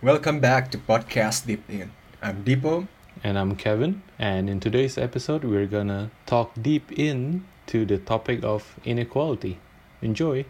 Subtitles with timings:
[0.00, 1.90] Welcome back to podcast Deep In.
[2.22, 2.86] I'm Deepo.
[3.24, 8.44] And I'm Kevin, and in today's episode, we're gonna talk deep in to the topic
[8.44, 9.58] of inequality.
[10.00, 10.44] Enjoy!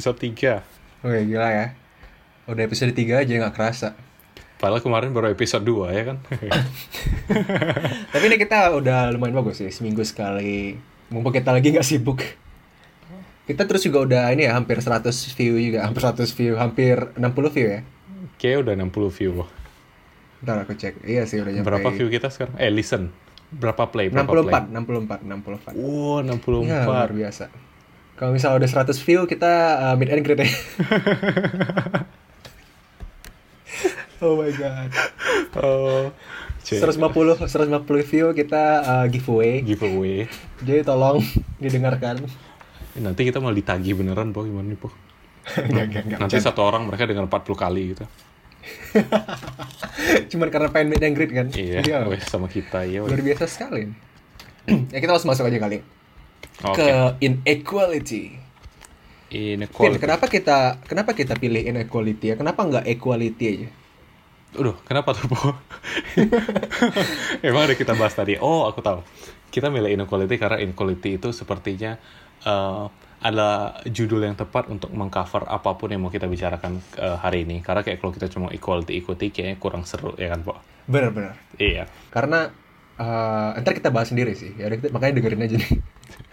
[0.00, 1.04] Episode 3.
[1.04, 1.66] Oke, gila ya.
[2.48, 3.92] Udah episode 3 aja nggak kerasa.
[4.56, 6.16] Padahal kemarin baru episode 2 ya kan?
[8.16, 10.80] Tapi ini kita udah lumayan bagus sih, seminggu sekali.
[11.12, 12.24] Mumpung kita lagi nggak sibuk.
[13.44, 15.04] Kita terus juga udah ini ya, hampir 100
[15.36, 15.84] view juga.
[15.84, 17.80] Hampir 100 view, hampir 60 view ya.
[18.40, 19.48] Kayaknya udah 60 view loh.
[20.40, 21.04] Ntar aku cek.
[21.04, 21.68] Iya sih udah nyampe.
[21.68, 22.56] Berapa view kita sekarang?
[22.56, 23.12] Eh, listen.
[23.52, 24.08] Berapa play?
[24.08, 24.64] Berapa play?
[24.64, 25.76] 64, 64, 64.
[25.76, 26.64] Wow, 64.
[26.64, 27.52] Ya, luar biasa.
[28.20, 30.52] Kalau misalnya udah 100 view, kita uh, meet and greet ya.
[34.20, 34.92] oh my god.
[35.56, 36.12] Oh,
[36.60, 36.84] cek.
[36.84, 37.80] 150 150
[38.12, 39.64] view kita uh, giveaway.
[39.64, 40.28] giveaway.
[40.60, 41.24] Jadi tolong
[41.64, 42.20] didengarkan.
[42.92, 44.44] Eh, Nanti kita malah ditagih beneran, Po.
[44.44, 44.92] Gimana nih, Po?
[45.56, 46.18] Enggak, enggak, enggak.
[46.20, 48.04] Nanti satu orang mereka dengar 40 kali gitu.
[50.36, 51.48] Cuman karena pengen meet and greet kan.
[51.56, 53.00] Iya, wes sama kita ya.
[53.00, 53.88] Luar biasa sekali.
[54.92, 55.99] ya kita langsung masuk aja kali.
[56.64, 56.84] Oke.
[56.84, 58.24] Ke inequality.
[59.30, 60.02] Pin, Inequality.
[60.02, 62.34] kenapa kita kenapa kita pilih inequality ya?
[62.34, 63.68] Kenapa nggak equality aja?
[64.58, 65.38] Udah, kenapa tuh, Po?
[67.46, 68.34] Emang ada kita bahas tadi.
[68.42, 69.06] Oh, aku tahu.
[69.54, 71.94] Kita milih inequality karena inequality itu sepertinya
[72.42, 72.84] eh,
[73.20, 77.62] adalah judul yang tepat untuk mengcover apa pun yang mau kita bicarakan eh, hari ini.
[77.62, 80.58] Karena kayak kalau kita cuma equality ikuti kayaknya kurang seru ya kan, Po?
[80.90, 81.38] Bener-bener.
[81.54, 81.86] Iya.
[82.10, 82.50] Karena
[83.00, 84.58] eh ntar kita bahas sendiri sih.
[84.58, 85.70] Ya makanya dengerin aja nih.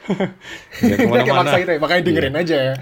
[0.82, 1.42] Ya, kayak ke mana-mana.
[1.44, 2.42] maksa gitu ya, makanya dengerin Iya.
[2.42, 2.76] aja ya.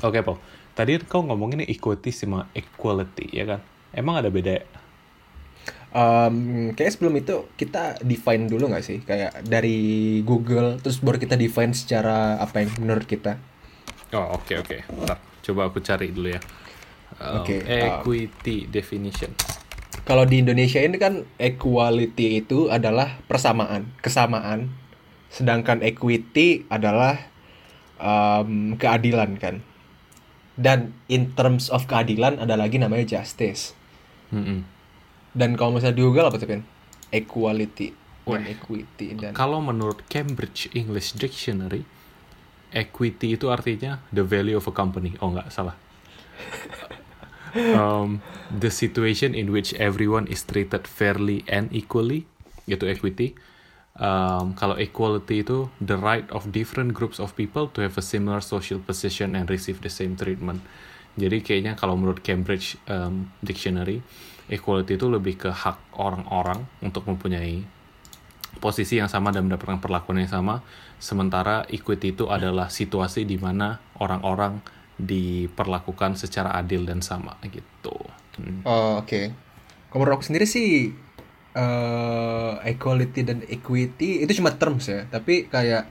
[0.00, 0.34] Oke, Po.
[0.72, 3.60] Tadi kau ngomongin equity sama equality, ya kan?
[3.92, 4.64] Emang ada beda?
[5.90, 11.34] Um, kayak sebelum itu kita define dulu nggak sih kayak dari Google terus baru kita
[11.34, 13.42] define secara apa yang menurut kita.
[14.14, 14.86] Oh, oke, oke.
[14.86, 16.40] Ntar, coba aku cari dulu ya.
[17.18, 19.34] Um, Oke, uh, equity definition.
[20.06, 24.70] Kalau di Indonesia ini kan equality itu adalah persamaan, kesamaan.
[25.30, 27.30] Sedangkan equity adalah
[28.02, 29.62] um, keadilan kan.
[30.60, 33.72] Dan in terms of keadilan ada lagi namanya justice.
[34.34, 34.66] Mm-mm.
[35.30, 36.62] Dan kalau misalnya di Google apa tuh Pin?
[37.14, 37.94] Equality
[38.26, 41.82] dan equity dan Kalau menurut Cambridge English Dictionary,
[42.70, 45.14] equity itu artinya the value of a company.
[45.18, 45.74] Oh, nggak salah.
[47.78, 52.26] um, the situation in which everyone is treated fairly and equally,
[52.66, 53.34] yaitu equity.
[54.00, 58.40] Um, kalau equality itu the right of different groups of people to have a similar
[58.40, 60.64] social position and receive the same treatment.
[61.20, 64.00] Jadi kayaknya kalau menurut Cambridge um, Dictionary,
[64.48, 67.60] equality itu lebih ke hak orang-orang untuk mempunyai
[68.56, 70.64] posisi yang sama dan mendapatkan perlakuan yang sama.
[70.96, 74.64] Sementara equity itu adalah situasi di mana orang-orang
[74.96, 77.96] diperlakukan secara adil dan sama gitu.
[78.40, 78.64] Hmm.
[78.64, 79.32] Oh, oke.
[79.92, 80.92] Kalau menurut aku sendiri sih
[81.50, 85.90] eh equality dan equity itu cuma terms ya, tapi kayak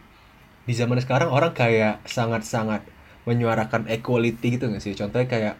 [0.64, 2.86] di zaman sekarang orang kayak sangat-sangat
[3.26, 4.94] menyuarakan equality gitu nggak sih?
[4.96, 5.56] Contohnya kayak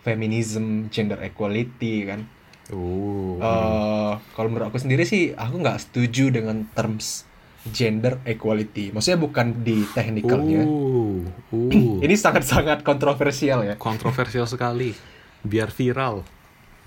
[0.00, 2.24] feminism, gender equality kan.
[2.72, 3.36] Uh.
[3.40, 7.28] Eh, kalau menurut aku sendiri sih aku nggak setuju dengan terms
[7.68, 8.96] gender equality.
[8.96, 10.64] Maksudnya bukan di technicalnya.
[10.64, 11.20] Uh,
[11.52, 12.00] uh.
[12.04, 13.76] Ini sangat-sangat kontroversial ya.
[13.76, 14.96] kontroversial sekali.
[15.44, 16.39] Biar viral.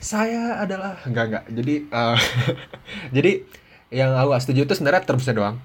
[0.03, 1.43] Saya adalah enggak enggak.
[1.47, 2.17] Jadi eh,
[3.15, 3.31] jadi
[3.95, 5.57] yang aku setuju itu sebenarnya termsnya doang.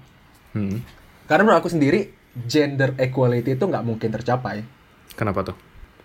[0.55, 0.79] Hmm.
[1.27, 2.15] Karena menurut aku sendiri
[2.47, 4.63] gender equality itu nggak mungkin tercapai.
[5.19, 5.57] Kenapa tuh?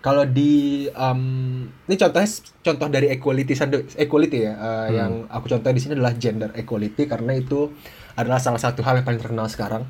[0.03, 1.21] Kalau di em,
[1.65, 2.29] ini contohnya
[2.61, 3.53] contoh dari equality
[3.97, 7.73] equality ya eh, yang aku contohin di sini adalah gender equality karena itu
[8.13, 9.87] adalah salah satu hal yang paling terkenal sekarang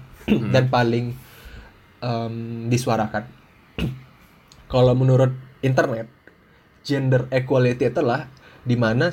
[0.54, 1.18] dan paling
[2.00, 2.36] em,
[2.72, 3.28] disuarakan.
[4.72, 6.15] Kalau menurut internet
[6.86, 8.30] gender equality itulah
[8.62, 9.10] di mana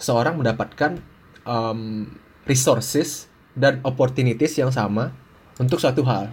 [0.00, 0.96] seorang mendapatkan
[1.44, 2.08] em,
[2.48, 5.12] resources dan opportunities yang sama
[5.60, 6.32] untuk suatu hal.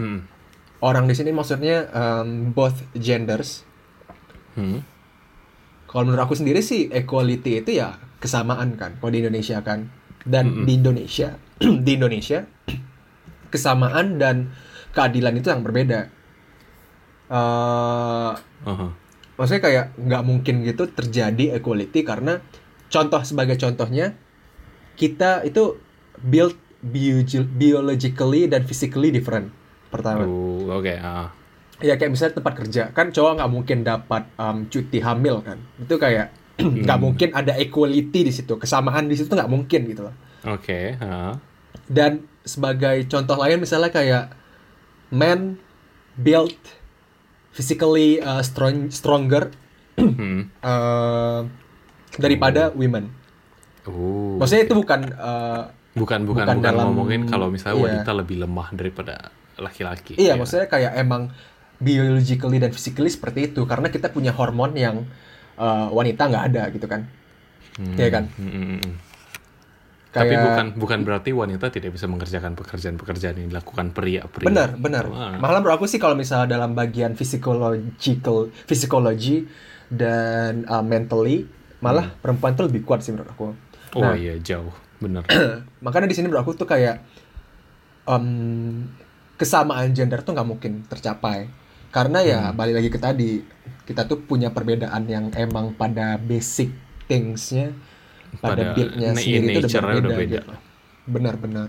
[0.00, 0.24] Hmm.
[0.80, 3.68] Orang di sini maksudnya em, both genders.
[4.56, 4.80] Hmm.
[5.88, 8.96] Kalau menurut aku sendiri sih equality itu ya kesamaan kan.
[9.00, 9.92] Kalau di Indonesia kan.
[10.28, 11.40] Dan di Indonesia,
[11.86, 12.44] di Indonesia
[13.52, 14.52] kesamaan dan
[14.92, 16.00] keadilan itu yang berbeda.
[17.28, 18.32] eh
[18.68, 19.07] Aha.
[19.38, 22.42] Maksudnya kayak nggak mungkin gitu terjadi equality karena
[22.90, 24.18] contoh sebagai contohnya
[24.98, 25.78] kita itu
[26.18, 27.22] build bio-
[27.54, 29.54] biologically dan physically different
[29.88, 30.26] pertama.
[30.26, 30.94] Oh, oke.
[30.98, 31.30] ah.
[31.78, 35.62] Ya kayak misalnya tempat kerja kan cowok nggak mungkin dapat um, cuti hamil kan.
[35.78, 36.34] Itu kayak
[36.84, 40.14] nggak mungkin ada equality di situ, kesamaan di situ nggak mungkin gitu loh.
[40.42, 41.38] Oke, ah.
[41.86, 44.34] Dan sebagai contoh lain misalnya kayak
[45.14, 45.62] men
[46.18, 46.58] built
[47.58, 49.50] physically uh, strong stronger
[49.98, 50.46] Hmm.
[50.62, 51.42] uh,
[52.14, 53.10] daripada women.
[53.82, 54.38] Oh.
[54.38, 57.84] Maksudnya itu bukan uh, bukan bukan bukan bukan, dalam- ngomongin kalau misalnya iya.
[57.90, 60.14] wanita lebih lemah daripada laki-laki.
[60.14, 60.38] iya Ya.
[60.38, 61.34] maksudnya kayak emang
[61.82, 65.02] biologically dan physically seperti itu karena kita punya hormon yang
[65.58, 67.02] uh, wanita nggak ada gitu kan.
[67.74, 68.24] Hmm, Iya kan?
[68.38, 68.78] hmm,
[70.18, 70.26] hmm, hmm.
[70.26, 74.46] Tapi Kayak- bukan bukan berarti wanita tidak bisa mengerjakan pekerjaan-pekerjaan yang dilakukan pria-pria.
[74.46, 75.04] Benar, benar.
[75.06, 75.36] Wah.
[75.36, 79.46] Malah menurut aku sih kalau misalnya dalam bagian physiological, physiology
[79.86, 81.46] dan uh, mentally,
[81.78, 83.46] malah perempuan tuh lebih kuat sih menurut aku.
[83.94, 84.68] Oh Nah, iya jauh,
[84.98, 85.24] benar.
[85.80, 87.00] makanya di sini menurut aku tuh kayak
[88.04, 88.84] um,
[89.34, 91.48] kesamaan gender tuh nggak mungkin tercapai.
[91.88, 92.54] Karena ya Hmm.
[92.54, 93.40] balik lagi ke tadi,
[93.84, 96.68] kita tuh punya perbedaan yang emang pada basic
[97.08, 97.72] things-nya,
[98.38, 100.38] pada, Pada build-nya sendiri itu udah nature-nya berbeda, udah beda.
[100.38, 100.52] gitu.
[101.08, 101.68] Benar-benar.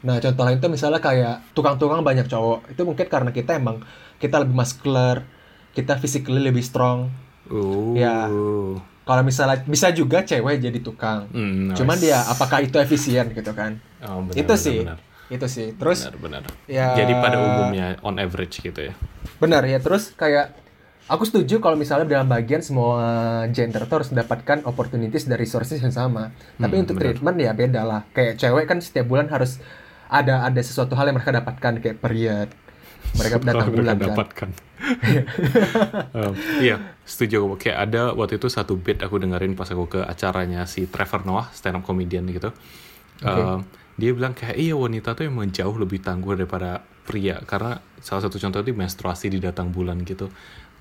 [0.00, 2.72] Nah, contoh lain tuh misalnya kayak tukang-tukang banyak cowok.
[2.72, 3.84] Itu mungkin karena kita emang
[4.16, 5.26] kita lebih muscular,
[5.76, 7.12] kita physically lebih strong.
[7.52, 7.92] Oh.
[7.92, 8.30] Ya.
[9.02, 11.26] Kalau misalnya bisa juga cewek jadi tukang.
[11.74, 12.04] Cuman nice.
[12.06, 13.82] dia apakah itu efisien gitu kan?
[14.06, 14.78] Oh, benar, itu benar, sih.
[14.86, 15.68] Benar, Itu sih.
[15.74, 16.42] Terus benar, benar.
[16.70, 18.94] ya Jadi pada umumnya on average gitu ya.
[19.42, 19.82] Benar ya.
[19.82, 20.54] Terus kayak
[21.06, 22.98] aku setuju kalau misalnya dalam bagian semua
[23.50, 26.30] gender tuh harus mendapatkan opportunities dari resources yang sama.
[26.56, 27.14] Tapi Hmm, untuk benar.
[27.14, 28.00] treatment ya beda lah.
[28.10, 29.58] Kayak cewek kan setiap bulan harus
[30.06, 32.48] ada ada sesuatu hal yang mereka dapatkan kayak period.
[33.12, 34.06] Mereka datang Mereka bulan kan.
[34.14, 34.50] dapatkan.
[36.12, 36.76] Um, iya,
[37.06, 37.54] setuju.
[37.56, 41.48] Kayak ada waktu itu satu bit aku dengerin pas aku ke acaranya si Trevor Noah,
[41.54, 42.50] stand up comedian gitu.
[43.22, 43.62] Um,
[43.94, 48.38] dia bilang kayak iya wanita tuh emang jauh lebih tangguh daripada pria karena salah satu
[48.38, 50.26] contoh itu menstruasi di datang bulan gitu.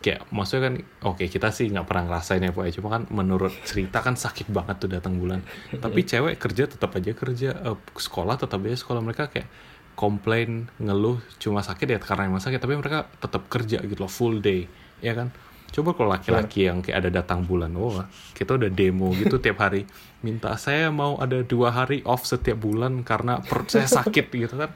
[0.02, 0.76] Kayak maksudnya kan
[1.14, 2.72] oke kita sih nggak pernah ngerasain ya Pak ya.
[2.82, 5.46] cuma kan menurut cerita kan sakit banget tuh datang bulan.
[5.70, 9.02] Tapi cewek kerja tetap aja kerja, eh, sekolah tetap aja sekolah.
[9.06, 9.48] Mereka kayak
[9.94, 12.58] komplain ngeluh cuma sakit ya karena emang sakit.
[12.58, 14.66] Tapi mereka tetap kerja gitu loh full day
[15.06, 15.30] ya kan?
[15.72, 18.04] Coba kalau laki-laki yang kayak ada datang bulan oh
[18.36, 19.88] kita udah demo gitu tiap hari
[20.20, 24.72] minta saya mau ada dua hari off setiap bulan karena perut saya sakit gitu kan?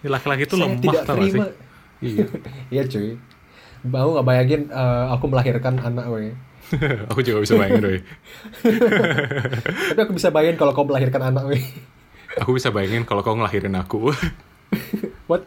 [0.00, 1.40] Ini laki-laki itu lemah tau sih?
[2.00, 2.26] iya.
[2.72, 3.29] Iya cuy.
[3.86, 6.32] Mau nggak bayangin eh, aku melahirkan anak weh.
[7.10, 7.98] aku juga bisa bayangin doi.
[9.94, 11.64] Tapi aku bisa bayangin kalau kau melahirkan anak weh.
[12.38, 14.14] aku bisa bayangin kalau kau ngelahirin aku
[15.30, 15.42] What?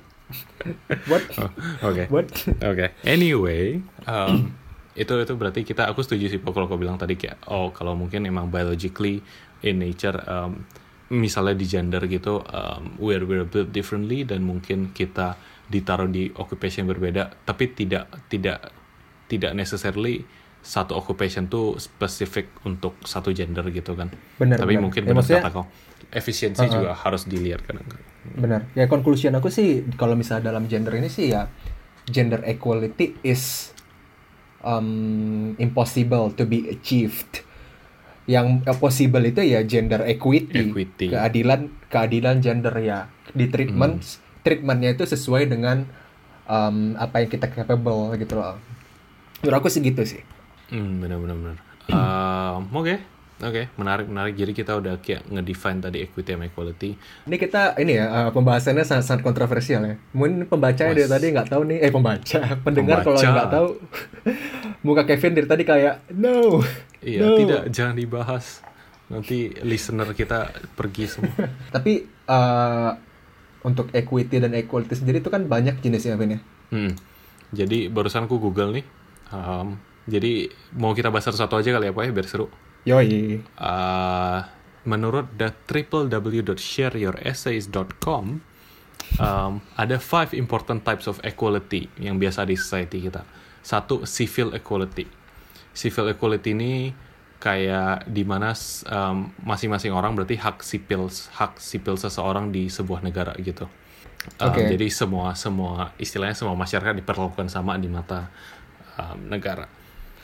[1.08, 1.24] What?
[1.40, 1.50] Oh,
[1.88, 2.28] oke What?
[2.60, 2.92] Oke.
[3.08, 4.52] Anyway, um,
[4.94, 8.30] itu itu berarti kita aku setuju sih kalau kau bilang tadi kayak oh kalau mungkin
[8.30, 9.24] emang biologically
[9.66, 10.68] in nature um,
[11.10, 15.34] misalnya di gender gitu um, we're we're built differently dan mungkin kita
[15.74, 18.70] ditaruh di occupation berbeda tapi tidak tidak
[19.26, 20.22] tidak necessarily
[20.64, 24.08] satu occupation tuh spesifik untuk satu gender gitu kan.
[24.40, 24.84] Benar, Tapi benar.
[24.88, 25.66] mungkin Ya, benar kata kau.
[26.08, 26.72] Efisiensi Uh-uh.
[26.72, 27.84] juga harus dilihat kadang.
[28.24, 28.72] Benar.
[28.72, 31.52] Ya conclusion aku sih kalau misalnya dalam gender ini sih ya
[32.08, 33.76] gender equality is
[34.64, 37.44] um, impossible to be achieved.
[38.24, 41.12] Yang uh, possible itu ya gender equity, Equity.
[41.12, 45.88] keadilan keadilan gender ya di treatment treatmentnya itu sesuai dengan
[46.46, 48.60] um, apa yang kita capable gitu loh.
[49.42, 50.22] Menurut aku sih gitu sih.
[50.68, 51.58] Hmm, benar benar benar.
[51.88, 52.96] Um, Oke,
[53.40, 54.34] oke, menarik menarik.
[54.34, 56.96] Jadi kita udah kayak ngedefine tadi equity sama equality.
[57.28, 59.96] Ini kita ini ya uh, pembahasannya sangat sangat kontroversial ya.
[60.16, 63.36] Mungkin pembacanya dari tadi nggak tahu nih, eh pembaca, pendengar kalau Pembaca.
[63.36, 63.68] nggak tahu,
[64.88, 66.64] muka Kevin dari tadi kayak no,
[67.04, 67.36] Iya, no.
[67.36, 68.64] tidak jangan dibahas.
[69.12, 71.36] Nanti listener kita pergi semua.
[71.76, 72.92] Tapi uh,
[73.64, 76.40] untuk equity dan equality sendiri itu kan banyak jenisnya Vin ya.
[76.70, 76.96] Hmm.
[77.56, 78.86] Jadi barusan aku Google nih.
[79.34, 82.52] Um, jadi mau kita bahas satu-satu aja kali ya Pak ya biar seru.
[82.84, 83.40] Yoi.
[83.56, 84.44] Uh,
[84.84, 88.44] menurut the www.shareyouressays.com
[89.20, 93.24] um, ada five important types of equality yang biasa di society kita.
[93.64, 95.08] Satu civil equality.
[95.72, 96.92] Civil equality ini
[97.44, 98.56] kayak di mana
[98.88, 103.68] um, masing-masing orang berarti hak sipil hak sipil seseorang di sebuah negara gitu.
[104.40, 104.72] Um, Oke.
[104.72, 108.32] Jadi semua semua istilahnya semua masyarakat diperlakukan sama di mata
[108.96, 109.68] um, negara.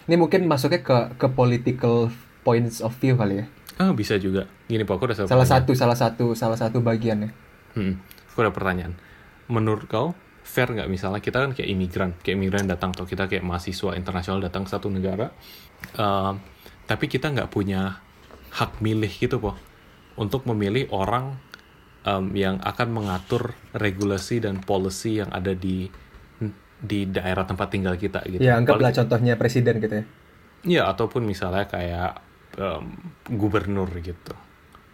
[0.08, 2.08] Ini mungkin masuknya ke ke political
[2.48, 3.46] points of view kali ya.
[3.76, 4.48] Ah bisa juga.
[4.72, 7.32] Gini Pak, aku udah Salah satu, salah satu, salah satu bagiannya.
[7.76, 8.00] Hmm,
[8.32, 8.96] aku ada pertanyaan.
[9.52, 13.44] Menurut kau, fair nggak misalnya kita kan kayak imigran, kayak imigran datang atau kita kayak
[13.44, 15.32] mahasiswa internasional datang ke satu negara,
[15.96, 16.40] um,
[16.90, 18.02] tapi kita nggak punya
[18.50, 19.54] hak milih gitu po,
[20.18, 21.38] untuk memilih orang
[22.02, 25.86] um, yang akan mengatur regulasi dan policy yang ada di
[26.80, 28.42] di daerah tempat tinggal kita gitu.
[28.42, 30.06] Ya, anggaplah Paling- contohnya presiden gitu ya.
[30.66, 32.20] Ya, ataupun misalnya kayak
[32.58, 34.34] um, gubernur gitu.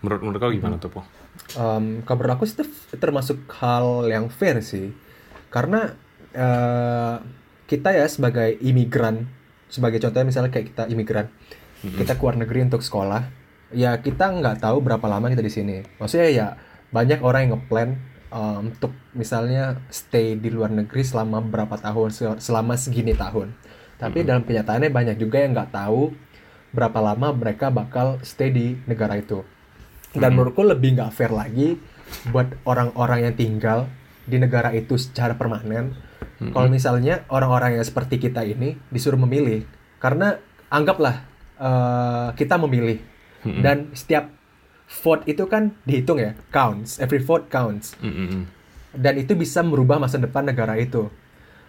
[0.03, 1.01] Menurut menurut kau gimana tuh, Po?
[1.57, 2.65] Um, kalau menurut aku sih itu
[2.97, 4.93] termasuk hal yang fair sih.
[5.49, 5.93] Karena
[6.35, 7.15] eh,
[7.65, 9.25] kita ya sebagai imigran,
[9.71, 11.31] sebagai contohnya misalnya kayak kita imigran,
[11.93, 13.29] kita keluar negeri untuk sekolah,
[13.69, 15.77] ya kita nggak tahu berapa lama kita di sini.
[16.01, 16.47] Maksudnya ya
[16.89, 17.89] banyak orang yang ngeplan
[18.33, 23.53] um, untuk misalnya stay di luar negeri selama berapa tahun, se- selama segini tahun.
[23.95, 26.11] Tapi dalam kenyataannya banyak juga yang nggak tahu
[26.75, 29.45] berapa lama mereka bakal stay di negara itu.
[30.15, 31.75] Dan menurutku lebih nggak fair lagi
[32.31, 33.79] buat orang-orang yang tinggal
[34.23, 35.95] di negara itu secara permanen.
[36.35, 39.63] Kalau misalnya orang-orang yang seperti kita ini disuruh memilih,
[40.03, 40.35] karena
[40.67, 41.23] anggaplah
[41.57, 42.99] eh, kita memilih
[43.45, 44.33] dan setiap
[45.05, 48.49] vote itu kan dihitung ya, counts, every vote counts Mm-mm.
[48.91, 51.09] dan itu bisa merubah masa depan negara itu.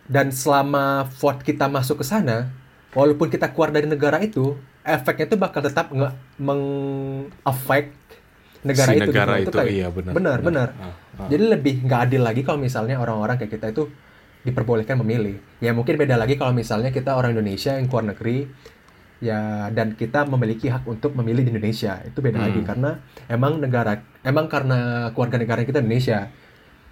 [0.07, 2.49] Dan selama vote kita masuk ke sana,
[2.95, 7.93] walaupun kita keluar dari negara itu, efeknya itu bakal tetap nge meng-affect
[8.63, 9.03] negara Si itu.
[9.11, 9.51] negara gitu.
[9.51, 10.69] itu, iya, benar, Benar, benar.
[10.73, 10.93] benar.
[11.19, 11.29] Ah, ah.
[11.29, 13.91] Jadi lebih nggak adil lagi kalau misalnya orang-orang kayak kita itu
[14.47, 15.37] diperbolehkan memilih.
[15.59, 18.47] Ya mungkin beda lagi kalau misalnya kita orang Indonesia yang keluar negeri,
[19.17, 22.69] ya dan kita memiliki hak untuk memilih di Indonesia itu beda lagi Hmm.
[22.69, 22.91] karena
[23.27, 26.29] emang negara emang karena keluarga negara kita Indonesia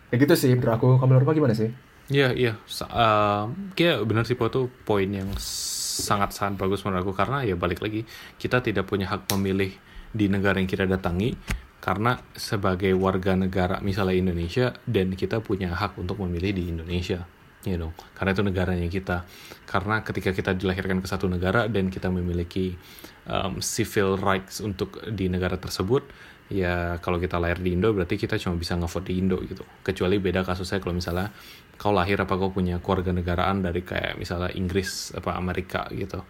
[0.09, 1.69] kayak gitu sih menurut aku kalau menurut gimana sih
[2.05, 2.53] Iya, iya.
[2.69, 7.17] Sa- um, kayak benar sih, Po, tuh poin yang sangat-sangat bagus menurut aku.
[7.17, 8.05] Karena ya balik lagi,
[8.37, 9.73] kita tidak punya hak memilih
[10.13, 11.33] di negara yang kita datangi.
[11.81, 17.25] Karena sebagai warga negara misalnya Indonesia, dan kita punya hak untuk memilih di Indonesia.
[17.65, 19.25] You know, karena itu negaranya kita.
[19.65, 22.77] Karena ketika kita dilahirkan ke satu negara dan kita memiliki
[23.25, 26.05] um, civil rights untuk di negara tersebut,
[26.53, 29.65] ya kalau kita lahir di Indo berarti kita cuma bisa ngevote di Indo gitu.
[29.81, 31.33] Kecuali beda kasusnya kalau misalnya
[31.81, 36.23] kau lahir apa kau punya keluarga negaraan dari kayak misalnya Inggris apa Amerika gitu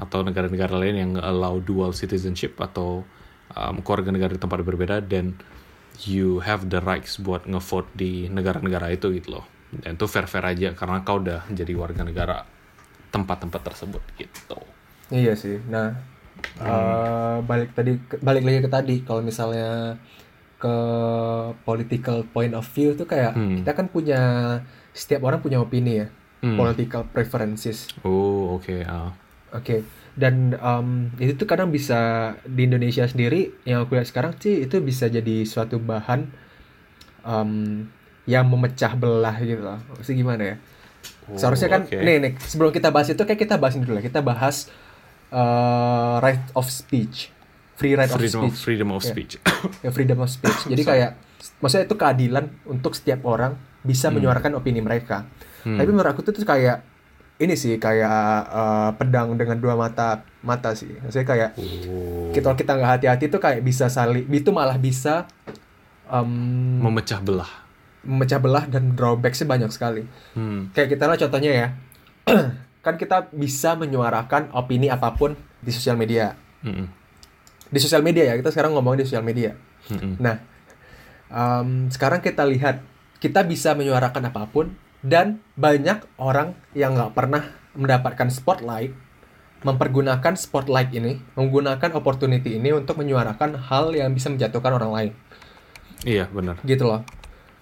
[0.00, 3.04] atau negara-negara lain yang allow dual citizenship atau
[3.52, 5.36] um, keluarga negara di tempat berbeda dan
[6.06, 10.68] you have the rights buat ngevote di negara-negara itu gitu loh dan itu fair-fair aja
[10.74, 12.42] karena kau udah jadi warga negara
[13.10, 14.58] tempat-tempat tersebut gitu
[15.10, 15.94] iya sih nah
[16.58, 19.94] eh, balik tadi balik lagi ke tadi kalau misalnya
[20.56, 20.74] ke
[21.62, 23.62] political point of view tuh kayak Hmm.
[23.62, 24.20] kita kan punya
[24.92, 26.08] setiap orang punya opini ya
[26.40, 26.56] Hmm.
[26.56, 29.12] political preferences oh oke ah.
[29.50, 29.82] Oke,
[30.14, 31.98] dan em, itu tuh kadang bisa
[32.46, 36.30] di Indonesia sendiri yang aku lihat sekarang sih itu bisa jadi suatu bahan
[37.26, 37.50] em,
[38.30, 39.82] yang memecah belah gitu loh.
[39.98, 40.56] Maksudnya gimana ya?
[41.26, 41.98] Oh, Seharusnya kan, oke.
[41.98, 44.02] nih, nih, sebelum kita bahas itu kayak kita bahas dulu lah.
[44.06, 44.70] Kita bahas
[45.34, 47.34] eh, right of speech,
[47.74, 49.10] free right of freedom of, speech, freedom of Ya.
[49.10, 49.32] speech
[49.84, 50.60] ya, freedom of speech.
[50.70, 51.10] Jadi kayak,
[51.58, 55.26] maksudnya itu keadilan untuk setiap orang bisa menyuarakan opini mereka.
[55.66, 55.74] Hmm.
[55.74, 56.86] Tapi menurut aku tuh, tuh kayak
[57.40, 60.92] ini sih kayak eh, pedang dengan dua mata mata sih.
[61.02, 62.30] Maksudnya kayak oh.
[62.30, 65.24] kita kita nggak hati-hati tuh kayak bisa saling itu malah bisa
[66.10, 66.28] em,
[66.82, 67.69] memecah belah
[68.06, 70.04] memecah belah dan drawback sih banyak sekali.
[70.36, 70.72] hmm.
[70.72, 71.68] Kayak kita lah contohnya ya.
[72.84, 76.32] kan kita bisa menyuarakan opini apa pun di sosial media.
[76.64, 76.88] Mm-mm.
[77.68, 79.52] Di sosial media ya, kita sekarang ngomong di sosial media.
[79.92, 80.16] Mm-mm.
[80.16, 80.40] Nah,
[81.28, 82.80] em, sekarang kita lihat
[83.20, 84.72] kita bisa menyuarakan apa pun
[85.04, 88.96] dan banyak orang yang nggak pernah mendapatkan spotlight
[89.60, 95.12] mempergunakan spotlight ini, menggunakan opportunity ini untuk menyuarakan hal yang bisa menjatuhkan orang lain,
[96.08, 97.04] iya benar gitu loh.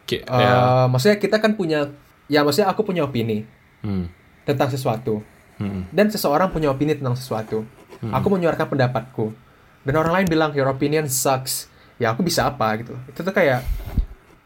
[0.08, 0.88] Ki- Eh, ya.
[0.88, 1.92] Maksudnya kita kan punya,
[2.26, 3.44] ya maksudnya aku punya opini
[3.78, 4.08] Hmm.
[4.42, 5.20] tentang sesuatu
[5.54, 5.86] Mm-mm.
[5.90, 7.68] dan seseorang punya opini tentang sesuatu.
[8.00, 9.36] Aku menyuarakan pendapatku
[9.82, 11.68] dan orang lain bilang your opinion sucks.
[11.94, 12.96] Ya aku bisa apa gitu.
[13.04, 13.60] Itu tuh kayak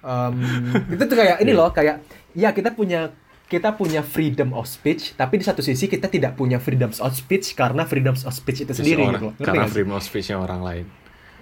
[0.00, 0.34] em,
[0.94, 2.02] itu tuh kayak ini loh kayak
[2.32, 3.12] ya kita punya
[3.44, 7.52] kita punya freedom of speech tapi di satu sisi kita tidak punya freedom of speech
[7.52, 9.28] karena freedom of speech itu sendiri Seseorang- gitu.
[9.34, 10.84] Ngerti karena freedom of speech-nya orang lain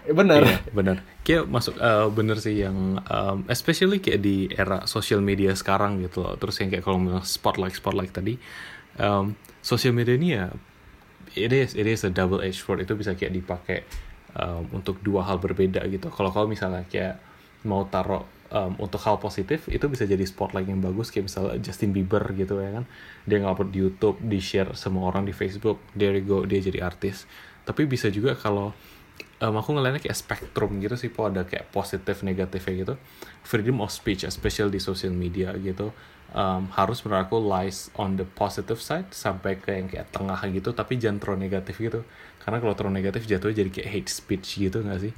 [0.08, 0.40] Bener.
[0.42, 0.96] Iya, bener.
[1.20, 6.24] Kayak masuk eh, bener sih yang um, especially kayak di era social media sekarang gitu
[6.24, 6.34] loh.
[6.40, 8.40] Terus yang kayak kalau bilang spotlight spotlight tadi,
[8.96, 10.48] um, social media ini ya
[11.36, 13.84] it is it is a double edged sword itu bisa kayak dipakai
[14.34, 16.08] um, untuk dua hal berbeda gitu.
[16.08, 17.20] Kalau kalau misalnya kayak
[17.68, 21.92] mau taruh um, untuk hal positif itu bisa jadi spotlight yang bagus kayak misalnya Justin
[21.92, 22.84] Bieber gitu ya kan
[23.28, 26.88] dia ngupload di YouTube di share semua orang di Facebook there you go dia jadi
[26.88, 27.28] artis
[27.68, 28.72] tapi bisa juga kalau
[29.40, 31.26] um, aku ngeliatnya kayak spektrum gitu sih po.
[31.26, 32.94] Ada kayak positif negatifnya gitu.
[33.42, 35.90] Freedom of speech especially di social media gitu.
[36.30, 40.70] Um, harus menurut aku lies on the positive side sampai ke yang kayak tengah gitu
[40.70, 42.06] tapi jangan terlalu negatif gitu.
[42.38, 45.12] Karena kalau terlalu negatif jatuhnya jadi kayak hate speech gitu nggak sih?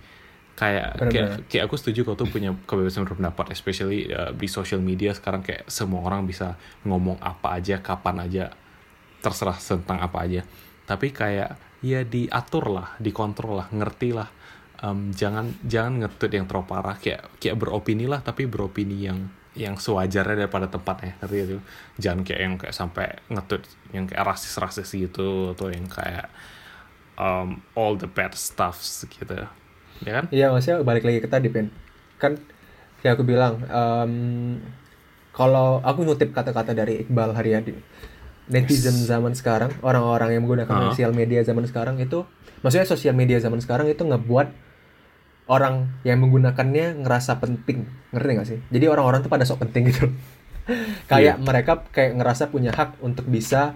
[0.56, 1.12] Kayak Benar-benar.
[1.12, 5.44] kayak kayak aku setuju kau tuh punya kebebasan berpendapat especially uh, di social media sekarang
[5.44, 6.56] kayak semua orang bisa
[6.88, 8.44] ngomong apa aja kapan aja
[9.20, 10.40] terserah tentang apa aja.
[10.88, 14.30] Tapi kayak ya diatur lah dikontrol lah ngerti lah
[14.82, 16.98] Em, jangan jangan ngetweet yang terlalu parah.
[16.98, 21.58] Kayak kayak beropini lah tapi beropini yang yang sewajarnya daripada tempatnya ngerti itu
[22.00, 26.32] jangan kayak yang kayak sampai ngetweet yang kayak rasis rasis gitu atau yang kayak
[27.14, 29.46] um, all the bad stuffs gitu.
[30.02, 30.24] Ya kan?
[30.34, 31.70] Iya maksudnya balik lagi ke tadi Pin.
[32.18, 32.42] Kan
[33.06, 34.12] kayak aku bilang em,
[35.30, 37.78] kalau aku ngutip kata-kata dari Iqbal Haryadi
[38.52, 40.82] netizen zaman sekarang orang-orang yang menggunakan Ah.
[40.92, 42.22] sosial media zaman sekarang itu
[42.60, 44.52] maksudnya sosial media zaman sekarang itu ngebuat
[45.50, 47.88] orang yang menggunakannya ngerasa penting.
[48.14, 48.58] Ngerti nggak sih?
[48.70, 50.06] Jadi orang-orang tuh pada sok penting gitu.
[51.10, 53.74] Kayak mereka kayak ngerasa punya hak untuk bisa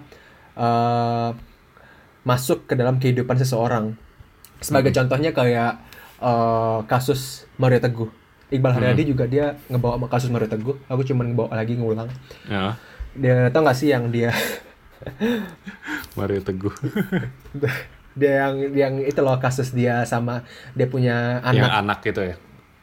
[0.55, 1.29] eh,
[2.23, 3.99] masuk ke dalam kehidupan seseorang.
[4.63, 5.83] Sebagai contohnya kayak
[6.23, 8.09] eh, kasus Mario Teguh.
[8.47, 10.79] Iqbal Haryadi juga dia ngebawa kasus Mario Teguh.
[10.87, 12.07] Aku cuma ngebawa lagi ngulang.
[12.47, 12.79] Ya.
[13.11, 14.31] Dia tau gak sih yang dia
[16.17, 16.73] Mario Teguh
[18.19, 20.41] dia yang yang itu loh kasus dia sama
[20.73, 22.35] dia punya yang anak anak gitu ya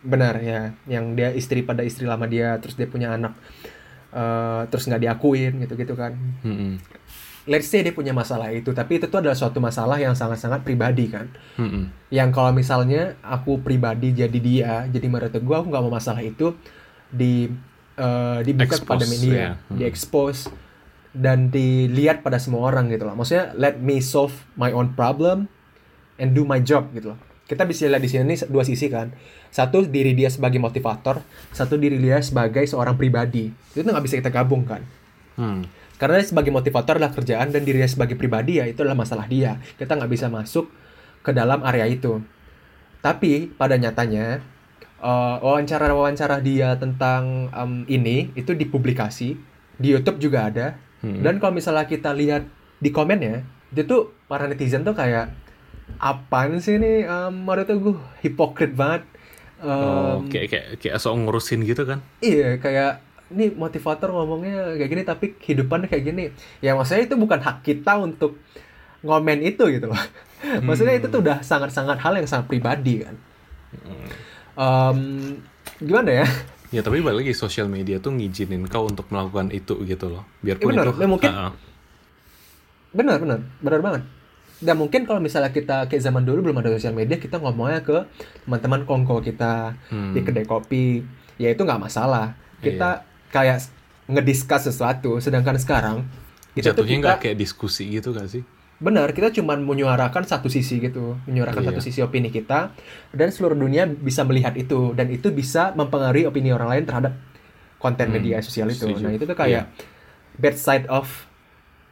[0.05, 3.35] benar ya yang dia istri pada istri lama dia terus dia punya anak
[4.15, 6.79] eh, terus nggak diakuin gitu gitu kan Mm-mm.
[7.51, 11.11] let's say dia punya masalah itu tapi itu tuh adalah suatu masalah yang sangat-sangat pribadi
[11.11, 11.27] kan
[11.59, 11.91] Mm-mm.
[12.15, 16.55] yang kalau misalnya aku pribadi jadi dia jadi Mario Teguh aku nggak mau masalah itu
[17.11, 17.49] di
[17.97, 19.51] eh, dibuka Expose, kepada media ya.
[19.57, 19.77] Hmm.
[19.81, 20.37] diekspos
[21.15, 25.47] dan dilihat pada semua orang gitu loh maksudnya let me solve my own problem
[26.19, 29.15] and do my job gitu loh kita bisa lihat di sini dua sisi kan
[29.49, 31.23] satu diri dia sebagai motivator
[31.55, 34.83] satu diri dia sebagai seorang pribadi itu nggak bisa kita gabungkan
[35.35, 35.67] Hmm.
[35.99, 39.59] karena dia sebagai motivator adalah kerjaan dan dirinya sebagai pribadi ya itu adalah masalah dia.
[39.75, 40.71] Kita nggak bisa masuk
[41.27, 42.23] ke dalam area itu.
[43.03, 44.39] Tapi pada nyatanya
[45.03, 49.37] eh, wawancara-wawancara dia tentang em, ini itu dipublikasi
[49.77, 50.67] di YouTube juga ada.
[51.05, 51.21] Hmm.
[51.21, 52.49] Dan kalau misalnya kita lihat
[52.81, 55.29] di komennya, itu tuh para netizen tuh kayak
[56.01, 59.05] apaan sih ini em, Mario Teguh hipokrit banget.
[59.65, 63.01] Oh, Em, kayak kayak kayak sok ngurusin gitu kan Iya, kayak
[63.33, 66.25] ini motivator ngomongnya kayak gini tapi kehidupannya kayak gini.
[66.61, 68.41] Ya maksudnya itu bukan hak kita untuk
[69.01, 70.01] ngomen itu gitu loh.
[70.67, 73.17] maksudnya itu tuh udah sangat-sangat hal yang sangat pribadi kan.
[74.55, 74.99] Em,
[75.81, 76.27] gimana ya?
[76.75, 80.67] Ya tapi balik lagi sosial media tuh ngizinin kau untuk melakukan itu gitu loh biarpun
[80.67, 80.87] Ya, benar.
[80.89, 81.53] itu Ya, mungkin- Ah, ah.
[82.91, 84.03] Benar, benar, benar banget.
[84.57, 88.07] Dan mungkin kalau misalnya kita kayak zaman dulu belum ada sosial media, kita ngomongnya ke
[88.45, 90.15] teman-teman kongko kita Hmm.
[90.15, 91.03] di kedai kopi,
[91.37, 92.39] ya itu nggak masalah.
[92.61, 93.67] Kita kayak
[94.07, 96.07] ngediskus sesuatu, sedangkan sekarang
[96.55, 100.79] kita tuh jatuhnya nggak kayak diskusi gitu gak sih Benar, kita cuma menyuarakan satu sisi
[100.79, 101.69] gitu, menyuarakan Iya.
[101.71, 102.75] satu sisi opini kita,
[103.11, 107.15] dan seluruh dunia bisa melihat itu, dan itu bisa mempengaruhi opini orang lain terhadap
[107.79, 108.85] konten Hmm, media sosial itu.
[108.85, 109.03] setuju.
[109.03, 109.71] Nah itu tuh kayak
[110.35, 111.07] bad side of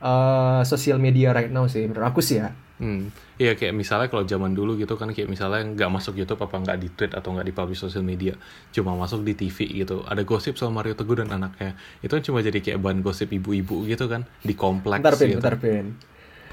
[0.01, 2.51] uh, social media right now sih, menurut aku sih ya.
[2.77, 3.14] Hmm.
[3.38, 6.77] Iya kayak misalnya kalau zaman dulu gitu kan kayak misalnya nggak masuk YouTube apa nggak
[6.77, 8.35] di tweet atau nggak di publish social media
[8.71, 12.38] cuma masuk di TV gitu ada gosip soal Mario Teguh dan anaknya itu kan cuma
[12.38, 15.85] jadi kayak bahan gosip ibu-ibu gitu kan di kompleks Bentar, Pin, gitu bentar, Pin.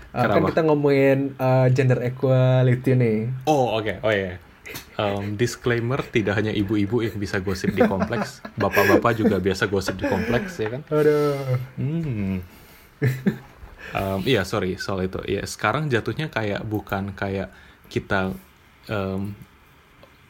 [0.10, 3.20] Uh, kan kita ngomongin uh, gender equality nih.
[3.46, 4.42] oh oke oh iya
[5.00, 10.06] Um, disclaimer tidak hanya ibu-ibu yang bisa gosip di kompleks bapak-bapak juga biasa gosip di
[10.06, 11.58] kompleks ya kan Aduh.
[11.74, 12.44] Hmm.
[13.90, 15.18] Um, iya sorry soal itu.
[15.26, 17.50] Ya sekarang jatuhnya kayak bukan kayak
[17.90, 18.38] kita
[18.92, 19.34] um,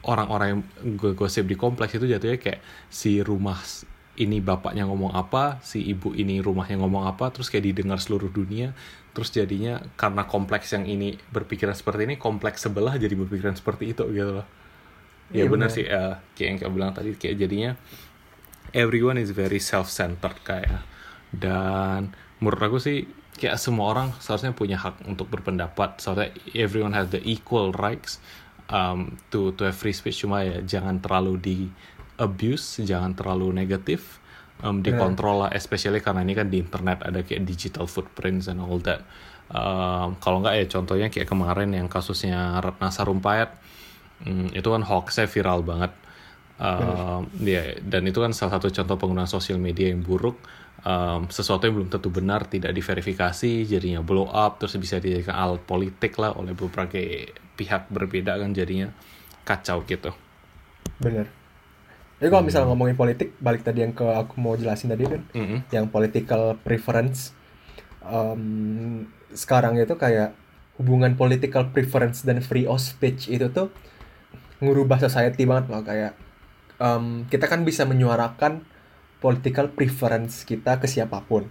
[0.00, 3.60] orang-orang yang gosip di kompleks itu jatuhnya kayak si rumah
[4.16, 8.76] ini bapaknya ngomong apa, si ibu ini rumahnya ngomong apa, terus kayak didengar seluruh dunia,
[9.10, 14.04] terus jadinya karena kompleks yang ini berpikiran seperti ini, kompleks sebelah jadi berpikiran seperti itu
[14.10, 14.46] gitu loh.
[15.30, 17.70] Ya Iya, benar sih, eh, kayak yang kayak bilang tadi, kayak jadinya
[18.74, 20.82] everyone is very self-centered kayak.
[21.30, 22.10] Dan
[22.42, 23.06] menurut aku sih
[23.38, 26.02] kayak semua orang seharusnya punya hak untuk berpendapat.
[26.02, 28.18] Seharusnya everyone has the equal rights
[28.70, 30.22] um, to to have free speech.
[30.22, 31.58] Cuma ya jangan terlalu di
[32.20, 34.19] abuse jangan terlalu negatif
[34.64, 38.78] um, dikontrol lah especially karena ini kan di internet ada kayak digital footprints and all
[38.80, 39.04] that
[39.52, 43.60] um, kalau nggak ya contohnya kayak kemarin yang kasusnya Ratna Sarumpayat
[44.20, 45.92] Hmm, itu kan hoaxnya viral banget.
[46.60, 50.36] Um, ya, dan itu kan salah satu contoh penggunaan sosial media yang buruk.
[50.84, 55.64] Um, sesuatu yang belum tentu benar tidak diverifikasi, jadinya blow up, terus bisa dijadikan alat
[55.64, 57.00] politik lah oleh beberapa
[57.56, 58.92] pihak berbeda kan jadinya
[59.44, 60.12] kacau gitu.
[61.00, 61.39] Bener.
[62.20, 65.64] Jadi kalau misalnya ngomongin politik, balik tadi yang ke aku mau jelasin tadi kan, Mm-mm.
[65.72, 67.32] yang political preference.
[68.00, 70.32] em, sekarang itu kayak
[70.76, 73.68] hubungan political preference dan free of speech itu tuh
[74.58, 76.16] ngurubah society banget loh kayak
[76.76, 78.64] em, kita kan bisa menyuarakan
[79.20, 81.44] political preference kita ke siapa pun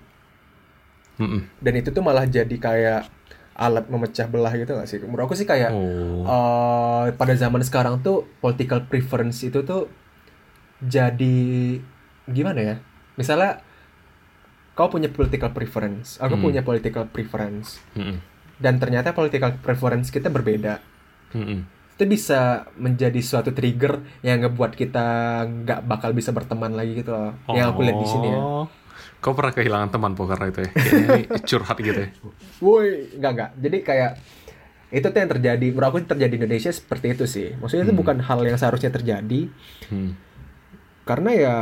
[1.22, 1.42] Mm-mm.
[1.60, 3.12] dan itu tuh malah jadi kayak
[3.54, 6.24] alat memecah belah gitu gak sih menurut aku sih kayak Oh.
[6.24, 9.86] eh, pada zaman sekarang tuh political preference itu tuh
[10.82, 11.38] jadi
[12.26, 12.76] gimana ya
[13.14, 13.60] misalnya
[14.72, 16.44] kau punya political preference aku Hmm.
[16.46, 18.16] punya political preference Mm-mm.
[18.58, 20.80] dan ternyata political preference kita berbeda
[21.32, 21.68] Mm-mm.
[21.94, 22.40] itu bisa
[22.74, 25.06] menjadi suatu trigger yang ngebuat kita
[25.46, 28.68] nggak bakal bisa berteman lagi gitu loh yang aku lihat di sini ya Oh.
[29.20, 30.72] Kau pernah kehilangan teman po karena itu ya?
[30.80, 32.10] Kayaknya curhat gitu ya.
[32.60, 34.12] woi nggak nggak jadi kayak
[34.90, 38.00] itu tuh yang terjadi menurut aku terjadi di Indonesia seperti itu sih maksudnya itu Hmm.
[38.00, 39.52] bukan hal yang seharusnya terjadi
[39.86, 40.16] Hmm.
[41.10, 41.56] Karena ya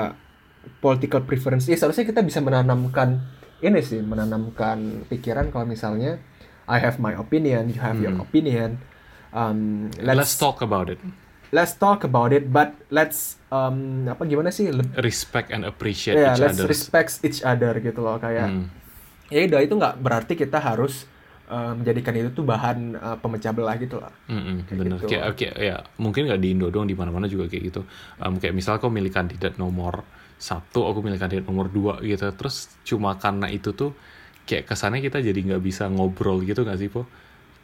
[0.83, 3.23] political preference ya seharusnya kita bisa menanamkan
[3.59, 6.19] ini sih menanamkan pikiran kalau misalnya
[6.67, 8.21] I have my opinion you have your Hmm.
[8.21, 8.69] opinion
[9.31, 10.99] um, Let's, talk about it.
[11.49, 16.35] let's talk about it but let's um, apa gimana sih Leb- Respect and appreciate ya
[16.35, 16.67] each let's other.
[16.67, 18.67] respect each other gitu loh kayak Hmm.
[19.27, 21.07] ya udah itu nggak berarti kita harus
[21.47, 24.11] um, menjadikan itu tuh bahan uh, pemecah belah gitu lah.
[24.27, 24.97] Mm-mm, Kayak bener.
[24.99, 25.07] gitu.
[25.09, 27.81] kayak kayak ya mungkin nggak di Indo doang di mana-mana juga kayak gitu.
[28.19, 30.03] Em, kayak misal kau milih kandidat nomor
[30.37, 32.27] satu aku milih kandidat nomor dua gitu.
[32.35, 33.95] Terus cuma karena itu tuh
[34.47, 37.07] kayak kesannya kita jadi nggak bisa ngobrol gitu nggak sih po?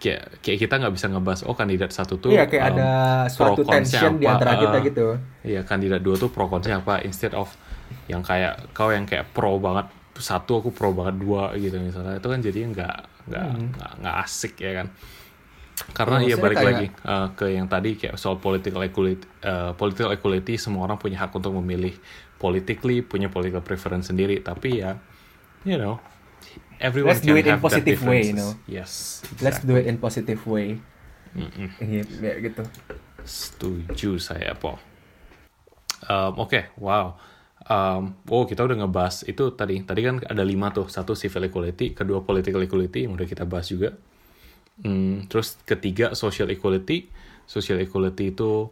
[0.01, 2.89] Kayak kayak kita nggak bisa ngebahas oh kandidat satu tuh iya kayak em, ada
[3.31, 5.05] suatu tension di apa, antara kita eh, gitu.
[5.43, 7.03] Iya kandidat dua tuh pro kontra apa?
[7.03, 7.51] Instead of
[8.07, 12.19] yang kayak kau yang kayak pro banget satu aku pro banget dua gitu misalnya.
[12.19, 14.87] Itu kan jadi nggak nggak nggak nggak asik ya kan
[15.91, 19.71] karena Ya, ya balik kayak- lagi eh, ke yang tadi kayak soal political equality eh,
[19.73, 21.97] political equality semua orang punya hak untuk memilih
[22.37, 24.99] politically punya political preference sendiri tapi ya
[25.63, 25.97] you know
[26.77, 28.51] everyone Let's do can it in have that positive way, you know.
[28.67, 30.77] yes let's do it in positive way
[31.33, 31.65] Mm-mm.
[31.81, 32.61] Iya, ya gitu
[33.23, 34.77] Setuju saya, Po.
[36.05, 37.15] Um, Oke, wow.
[37.63, 39.79] Um, oh, kita udah ngebahas itu tadi.
[39.83, 40.91] Tadi kan ada lima tuh.
[40.91, 43.95] Satu civil equality, kedua political equality yang udah kita bahas juga.
[44.83, 47.07] Hmm, terus ketiga social equality.
[47.43, 48.71] Social equality itu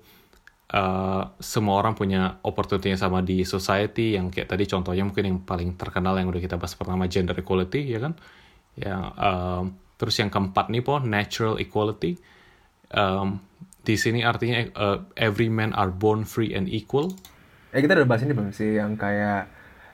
[0.73, 4.19] uh, semua orang punya opportunity yang sama di society.
[4.19, 7.87] Yang kayak tadi contohnya mungkin yang paling terkenal yang udah kita bahas pertama gender equality,
[7.87, 8.13] ya kan?
[8.75, 9.63] Yang um,
[9.95, 12.17] terus yang keempat nih po natural equality
[12.95, 13.39] um,
[13.81, 17.11] di sini artinya uh, every man are born free and equal.
[17.71, 19.47] Eh kita udah bahas ini belum sih yang kayak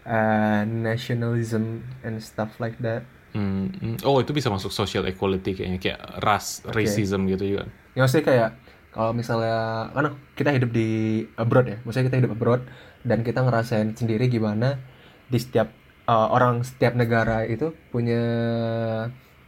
[0.07, 3.05] uh, nationalism and stuff like that.
[3.35, 4.01] Hmm, hmm.
[4.07, 6.81] oh itu bisa masuk social equality kayaknya kayak ras Oke.
[6.81, 7.69] racism gitu juga.
[7.93, 8.49] Ya maksudnya kayak
[8.89, 10.89] kalau misalnya kan kita hidup di
[11.37, 12.65] abroad ya, maksudnya kita hidup abroad
[13.05, 14.81] dan kita ngerasain sendiri gimana
[15.29, 15.69] di setiap
[16.09, 18.23] uh, orang setiap negara itu punya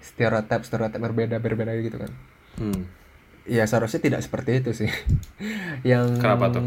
[0.03, 2.11] stereotip stereotip berbeda berbeda gitu kan.
[2.61, 2.85] Hmm.
[3.49, 4.91] Ya seharusnya tidak seperti itu sih.
[5.89, 6.61] yang Kenapa tuh?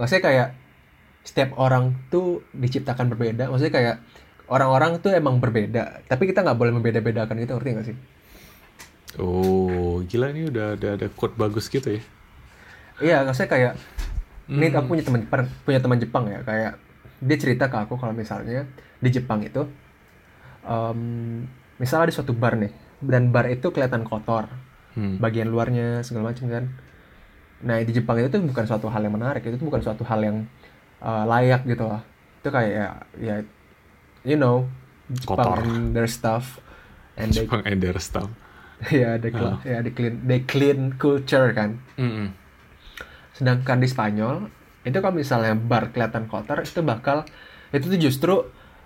[0.00, 0.48] Maksudnya kayak
[1.24, 3.48] setiap orang tuh diciptakan berbeda.
[3.48, 3.96] Maksudnya kayak
[4.46, 7.96] orang-orang tuh emang berbeda, tapi kita nggak boleh membeda-bedakan itu, ngerti nggak sih?
[9.16, 12.02] Oh gila ini udah ada ada quote bagus gitu ya.
[13.00, 13.72] Iya, maksudnya kayak
[14.52, 14.76] ini Hmm.
[14.76, 15.24] aku punya teman
[15.64, 16.72] punya teman Jepang ya, kayak
[17.24, 18.68] dia cerita ke aku kalau misalnya
[19.00, 19.64] di Jepang itu,
[20.68, 21.00] em,
[21.80, 24.52] misalnya ada suatu bar nih, dan bar itu kelihatan kotor,
[24.92, 25.16] Hmm.
[25.18, 26.64] bagian luarnya segala macam kan.
[27.64, 30.20] Nah di Jepang itu tuh bukan suatu hal yang menarik, itu tuh bukan suatu hal
[30.20, 30.36] yang
[31.04, 32.00] eh, layak gitu lah.
[32.40, 33.36] Itu kayak ya, ya
[34.22, 34.64] you know,
[35.06, 35.58] Jepang Kotor.
[35.60, 36.58] and their stuff,
[37.14, 38.32] and they, Jepang and their stuff.
[38.90, 41.76] ya they, cl- ya they clean, they clean culture kan.
[41.94, 42.32] Mm-mm.
[43.32, 44.48] Sedangkan di Spanyol
[44.84, 47.24] itu kalau misalnya bar kelihatan kotor itu bakal
[47.70, 48.34] itu tuh justru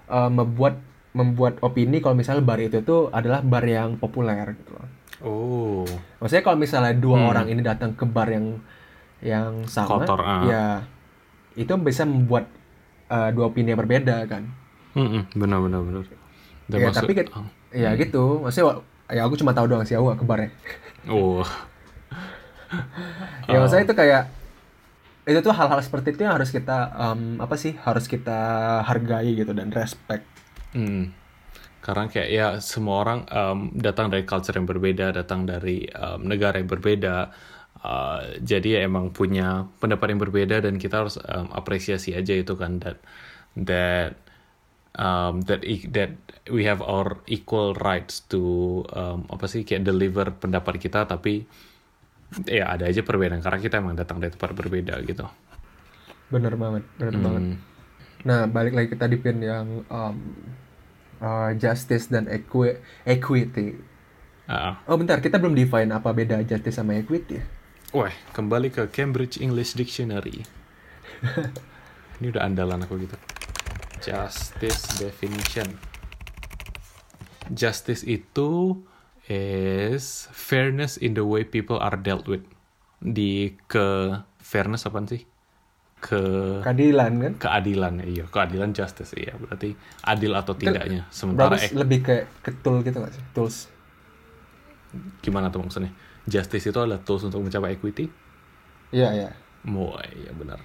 [0.07, 0.79] uh, membuat
[1.11, 4.87] membuat opini kalau misalnya bar itu tuh adalah bar yang populer gitu loh.
[5.19, 5.83] Oh.
[6.23, 7.29] Maksudnya kalau misalnya dua Hmm.
[7.29, 8.63] orang ini datang ke bar yang
[9.19, 10.43] yang sama, Kotor, ah.
[10.47, 10.65] ya
[11.59, 12.47] itu bisa membuat
[13.11, 14.47] uh, dua opini yang berbeda kan.
[14.95, 15.27] Mm-mm.
[15.35, 16.03] Benar benar benar.
[16.71, 17.47] Dan ya maksud- tapi oh.
[17.75, 18.25] ya gitu.
[18.47, 20.51] Maksudnya ya aku cuma tahu doang sih aku gak ke bar ya.
[21.11, 21.43] Oh.
[23.49, 24.23] ya maksudnya itu kayak
[25.29, 29.53] itu tuh hal-hal seperti itu yang harus kita um, apa sih harus kita hargai gitu
[29.53, 30.25] dan respect
[30.77, 31.17] Hmm.
[31.81, 36.61] Karena kayak ya semua orang um, datang dari culture yang berbeda, datang dari um, negara
[36.61, 37.33] yang berbeda.
[37.79, 42.59] Uh, jadi ya emang punya pendapat yang berbeda dan kita harus um, apresiasi aja itu
[42.59, 42.99] kan that
[43.55, 44.19] that
[44.99, 46.13] um, that e- that
[46.51, 48.43] we have our equal rights to
[48.95, 51.47] um, apa sih kayak deliver pendapat kita tapi
[52.49, 55.25] ya ada aja perbedaan karena kita emang datang dari tempat berbeda gitu.
[56.33, 57.59] bener banget bener banget Hmm.
[58.29, 60.17] nah balik lagi ke tadi pin yang um,
[61.23, 63.79] uh, justice dan equi equity
[64.49, 67.45] Ah, oh bentar kita belum define apa beda justice sama equity ya?
[67.91, 70.45] Wah, kembali ke Cambridge English Dictionary.
[72.21, 73.17] Ini udah andalan aku gitu.
[73.99, 75.67] Justice definition.
[77.49, 78.77] Justice itu
[79.25, 82.45] is fairness in the way people are dealt with.
[83.01, 85.25] Di ke fairness apa sih?
[85.99, 86.21] Ke
[86.63, 87.33] Keadilan kan?
[87.43, 89.75] keadilan iya keadilan justice iya berarti
[90.07, 93.25] adil atau tidaknya sementara ek- lebih kayak ke tool gitu gak sih?
[93.35, 93.67] Tools.
[95.21, 95.91] gimana tuh maksudnya
[96.35, 98.05] justice itu adalah tools untuk mencapai equity
[98.93, 99.29] Iya, iya.
[99.73, 100.61] mau iya benar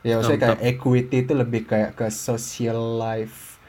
[0.00, 3.60] Ya maksudnya kayak equity itu lebih kayak ke social life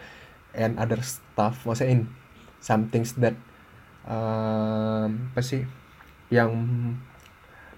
[0.56, 1.68] and other stuff.
[1.68, 2.04] Maksudnya in
[2.64, 3.36] some things that
[4.08, 5.64] um, apa sih
[6.32, 6.52] yang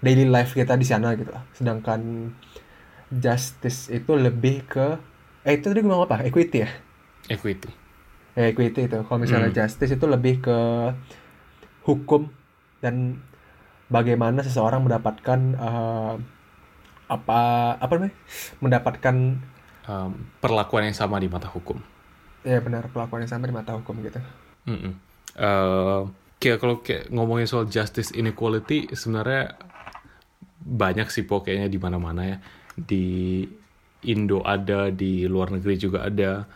[0.04, 1.42] daily life kita di sana gitu lah.
[1.56, 2.00] Sedangkan
[3.12, 4.86] justice itu lebih ke
[5.44, 6.24] eh itu tadi gue ngomong apa?
[6.28, 6.70] Equity ya?
[7.28, 7.68] equity
[8.34, 8.96] Ya, equity itu.
[9.06, 9.58] Kalau misalnya Hmm.
[9.58, 10.56] justice itu lebih ke
[11.84, 12.28] hukum
[12.84, 13.24] dan
[13.88, 16.14] bagaimana seseorang mendapatkan eh,
[17.08, 17.40] apa
[17.80, 18.16] apa namanya?
[18.60, 19.16] Mendapatkan
[19.84, 21.76] Um, perlakuan yang sama di mata hukum
[22.40, 24.16] ya benar perlakuan yang sama di mata hukum gitu.
[24.64, 24.96] Mm-mm.
[25.36, 26.00] Eh,
[26.40, 29.60] kayak kalau kayak ngomongin soal justice inequality sebenarnya
[30.64, 32.36] banyak sih pokoknya di mana-mana ya
[32.72, 33.44] di
[34.08, 36.48] Indo ada di luar negeri juga ada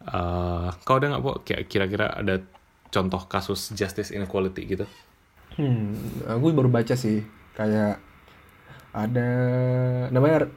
[0.00, 2.40] Eh, kau ada nggak po kayak kira-kira ada
[2.88, 4.88] contoh kasus justice inequality gitu
[5.58, 5.98] Hmm,
[6.30, 7.26] aku baru baca sih
[7.58, 8.00] kayak
[8.94, 9.28] ada
[10.14, 10.48] namanya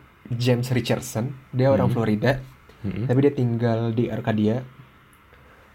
[0.44, 2.42] James Richardson, dia orang Florida,
[2.86, 3.06] Mm-mm.
[3.08, 4.58] tapi dia tinggal di Arcadia.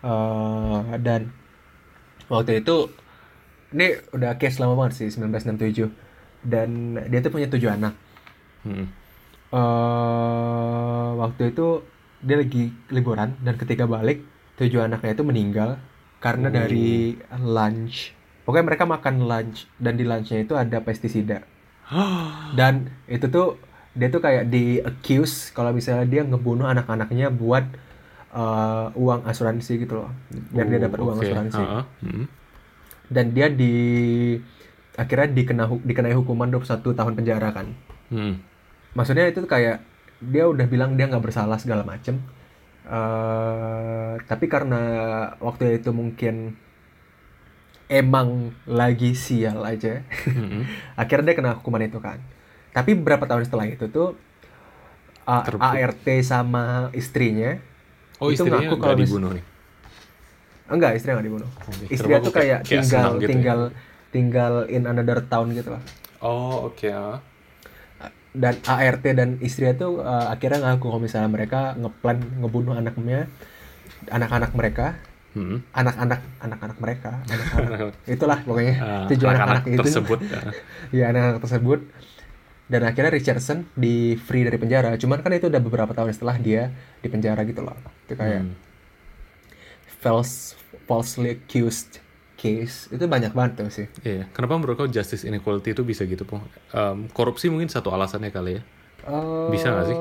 [0.02, 1.22] Eh, dan
[2.28, 2.76] waktu itu
[3.74, 5.88] ini udah case lama banget sih 1967
[6.44, 6.68] dan
[7.10, 7.94] dia tuh punya tujuh anak.
[8.66, 8.86] Mm-mm.
[9.52, 11.66] eh waktu itu
[12.20, 14.18] dia lagi liburan dan ketika balik
[14.60, 15.70] tujuh anaknya itu meninggal
[16.20, 16.52] karena Oh.
[16.52, 17.16] dari
[17.56, 18.12] lunch.
[18.48, 21.44] Pokoknya mereka makan lunch dan di lunchnya itu ada pestisida.
[22.58, 23.60] Dan itu tuh
[23.92, 27.68] dia tuh kayak di accuse kalau misalnya dia ngebunuh anak-anaknya buat
[28.32, 30.08] eh, uang asuransi gitu loh.
[30.32, 31.60] Biar dia dapat uang Oke, asuransi.
[31.60, 31.80] ha-ha.
[32.00, 32.24] Mm.
[33.12, 33.74] Dan dia di
[34.96, 37.68] akhirnya dikena dikenai hukuman 21 tahun penjara kan.
[38.08, 38.40] Mm.
[38.96, 39.84] maksudnya itu tuh kayak
[40.18, 42.16] dia udah bilang dia nggak bersalah segala macem
[42.88, 44.80] eh tapi karena
[45.44, 46.56] waktu itu mungkin
[47.88, 50.04] emang lagi sial aja.
[50.28, 50.62] Mm-mm.
[51.00, 52.20] akhirnya dia kena hukuman itu kan.
[52.72, 54.14] Tapi berapa tahun setelah itu tuh
[55.28, 57.60] A- ART sama istrinya
[58.18, 59.44] Oh Itu istrinya ngaku kalau dibunuh nih?
[60.68, 61.48] Enggak istrinya nggak dibunuh.
[61.48, 63.28] Oke, istrinya kenapa tuh kayak, kayak- tinggal gitu ya?
[63.30, 63.60] tinggal
[64.08, 65.82] tinggal in another town gitu lah.
[66.18, 67.22] Oh oke ah.
[68.36, 73.26] dan ART dan istrinya tuh uh, akhirnya ngaku kalau misalnya mereka ngeplan ngebunuh anaknya
[74.12, 74.94] anak-anak mereka
[75.70, 80.18] Anak-anak anak-anak mereka anak-anak itulah pokoknya Ah, tujuh anak-anak itu tersebut
[80.98, 81.80] ya anak-anak tersebut
[82.68, 86.68] dan akhirnya Richardson di free dari penjara cuman kan itu udah beberapa tahun setelah dia
[86.98, 88.54] di penjara gitu loh itu kayak Hmm.
[89.98, 91.98] false falsely accused
[92.36, 96.22] case itu banyak banget tuh sih Iya, kenapa menurut kau justice inequality itu bisa gitu,
[96.22, 96.38] Po?
[96.70, 98.62] Em, korupsi mungkin satu alasannya kali ya.
[99.02, 99.98] Eh, Bisa nggak sih?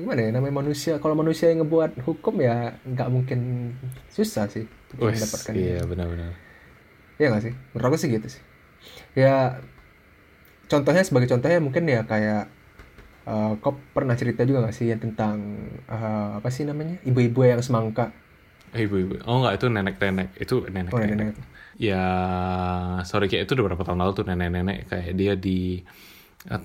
[0.00, 0.92] Gimana ya namanya manusia?
[1.02, 3.40] Kalau manusia yang ngebuat hukum ya nggak mungkin
[4.10, 5.54] susah sih untuk Wes, mendapatkan.
[5.54, 6.32] iya benar-benar.
[7.18, 7.52] Iya nggak sih?
[7.72, 8.42] Menurut aku sih gitu sih.
[9.14, 9.62] Ya
[10.70, 12.42] contohnya sebagai contohnya mungkin ya kayak
[13.24, 15.36] eh kau pernah cerita juga nggak sih yang tentang
[15.88, 18.12] eh, apa sih namanya ibu-ibu yang semangka?
[18.74, 19.22] Eh, Ibu-ibu.
[19.30, 20.28] Oh enggak, itu nenek-nenek.
[20.34, 20.92] Itu nenek-nenek.
[20.94, 21.36] Oh nenek.
[21.78, 22.04] Ya,
[23.06, 25.82] sorry kayak itu udah berapa tahun lalu tuh nenek-nenek kayak dia di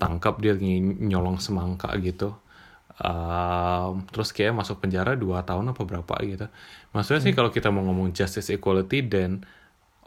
[0.02, 2.34] tangkap dia nyolong semangka gitu.
[3.00, 6.46] Em, terus kayak masuk penjara dua tahun apa berapa gitu.
[6.92, 9.40] Maksudnya sih kalau kita mau ngomong justice equality dan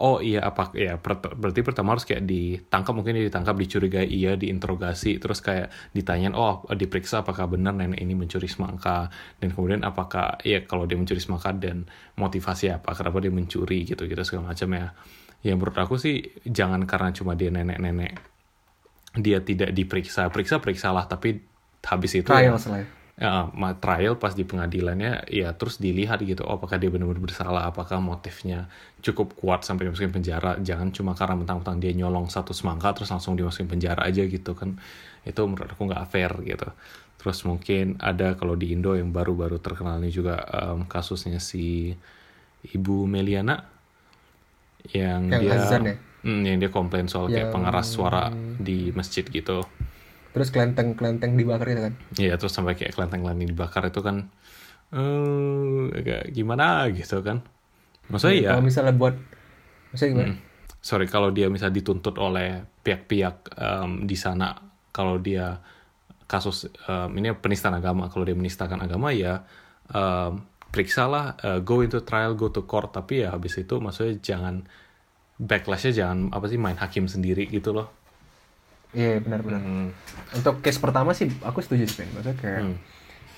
[0.02, 5.22] oh iya apa ya per- berarti pertama harus kayak ditangkap mungkin ditangkap dicurigai iya diinterogasi
[5.22, 10.66] terus kayak ditanyain oh diperiksa apakah benar nenek ini mencuri semangka dan kemudian apakah ya
[10.66, 11.86] kalau dia mencuri semangka dan
[12.18, 14.88] motivasi apa kenapa dia mencuri gitu gitu segala macam ya
[15.46, 18.18] ya menurut aku sih jangan karena cuma dia nenek-nenek
[19.14, 21.53] dia tidak diperiksa periksa periksalah tapi
[21.84, 22.56] habis itu ya- Trial
[23.14, 27.70] ya, ma- trial pas di pengadilannya ya terus dilihat gitu oh, apakah dia benar-benar bersalah
[27.70, 28.66] apakah motifnya
[29.06, 30.58] cukup kuat sampai dimasukin penjara.
[30.58, 34.80] Jangan cuma karena mentang-mentang dia nyolong satu semangka terus langsung dimasukin penjara aja gitu kan.
[35.28, 36.66] Itu menurut aku nggak fair gitu.
[37.22, 41.94] Terus mungkin ada kalau di Indo yang baru-baru terkenal ini juga em, kasusnya si
[42.74, 43.64] ibu Meliana
[44.92, 45.96] yang, Yang dia azan ya?
[46.24, 48.24] Hmm, yang dia komplain soal kayak Yang- pengeras suara
[48.58, 49.64] di masjid gitu
[50.34, 51.94] Terus kelenteng-kelenteng dibakar itu kan?
[52.22, 54.18] Iya terus sampai kayak kelenteng-kelenteng dibakar itu kan
[54.94, 56.66] eh agak gimana
[56.98, 57.38] gitu kan.
[58.12, 59.16] Maksudnya ya Kalau misalnya buat,
[59.92, 60.32] maksudnya gimana?
[60.32, 60.36] mm,
[60.84, 64.54] sorry kalau dia misalnya dituntut oleh pihak-pihak em, di sana
[64.94, 65.60] kalau dia
[66.28, 69.44] kasus em, ini penistaan agama kalau dia menistakan agama ya
[69.94, 70.44] em,
[70.74, 74.66] periksalah eh, go into trial go to court tapi ya habis itu maksudnya jangan
[75.40, 77.88] backlashnya jangan apa sih main hakim sendiri gitu loh
[78.94, 79.60] Iya benar-benar.
[79.60, 79.90] Hmm.
[80.32, 82.06] Untuk case pertama sih aku setuju sih.
[82.08, 82.76] Maksudnya kayak Hmm.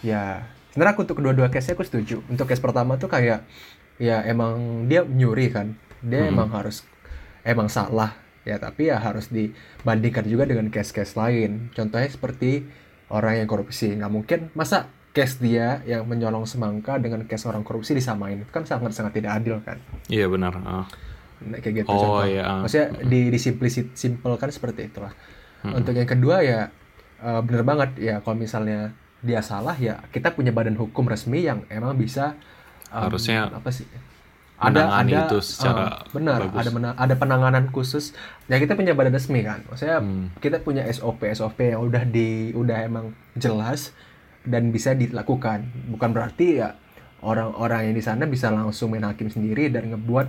[0.02, 2.20] ya sebenarnya aku untuk kedua-dua case-nya aku setuju.
[2.28, 3.48] Untuk case pertama tuh kayak
[3.96, 5.80] ya emang dia nyuri kan.
[6.00, 6.32] Dia Hmm.
[6.32, 6.84] emang harus
[7.41, 8.13] emang salah
[8.44, 11.72] ya tapi ya harus dibandingkan juga dengan case-case lain.
[11.72, 12.68] Contohnya seperti
[13.08, 13.96] orang yang korupsi.
[13.96, 18.36] Nggak mungkin masa case dia yang menyolong semangka dengan case orang korupsi disamain.
[18.38, 19.80] Itu kan sangat-sangat tidak adil kan.
[20.06, 20.84] iya benar ah.
[21.38, 22.28] Nah, kayak gitu Oh, contoh.
[22.28, 22.44] iya.
[22.60, 25.12] Maksudnya di disimplisit simpelkan seperti itulah.
[25.65, 25.73] Hmm.
[25.73, 26.69] Untuk yang kedua ya
[27.19, 31.65] eh, bener banget ya kalau misalnya dia salah ya kita punya badan hukum resmi yang
[31.67, 32.38] emang bisa
[32.88, 33.89] em, Harusnya apa sih?
[34.56, 36.56] Ada ada itu secara eh, benar bagus.
[36.56, 38.13] ada mena- ada penanganan khusus.
[38.45, 39.65] Ya kita punya badan resmi kan.
[39.65, 40.30] Maksudnya Hmm.
[40.38, 43.91] kita punya SOP SOP yang udah di udah emang jelas
[44.45, 45.65] dan bisa dilakukan.
[45.89, 46.78] Bukan berarti ya
[47.19, 50.28] orang-orang yang di sana bisa langsung main hakim sendiri dan ngebuat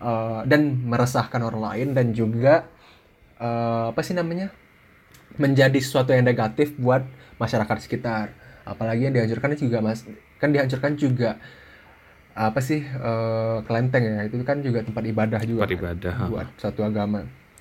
[0.00, 2.64] eh, dan meresahkan orang lain dan juga
[3.36, 4.50] eh, apa sih namanya
[5.40, 7.04] menjadi sesuatu yang negatif buat
[7.40, 8.32] masyarakat sekitar.
[8.68, 10.06] Apalagi yang dihancurkan juga mas
[10.38, 11.38] kan dihancurkan juga
[12.32, 16.24] apa sih eh, kelenteng ya itu kan juga tempat ibadah juga Tempat kan, ibadah, ha.
[16.32, 17.20] buat satu agama.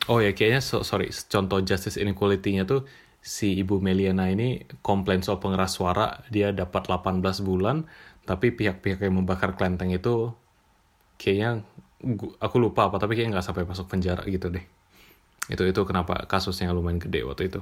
[0.09, 2.81] Oh ya kayaknya so- sorry contoh justice inequality-nya tuh
[3.21, 7.85] si Ibu Meliana ini komplain soal pengeras suara dia dapat 18 bulan
[8.25, 10.33] tapi pihak-pihak yang membakar kelenteng itu
[11.21, 11.49] kayaknya
[12.45, 14.65] aku lupa apa tapi kayaknya nggak sampai masuk penjara gitu deh
[15.49, 17.61] itu itu kenapa kasusnya lumayan gede waktu itu.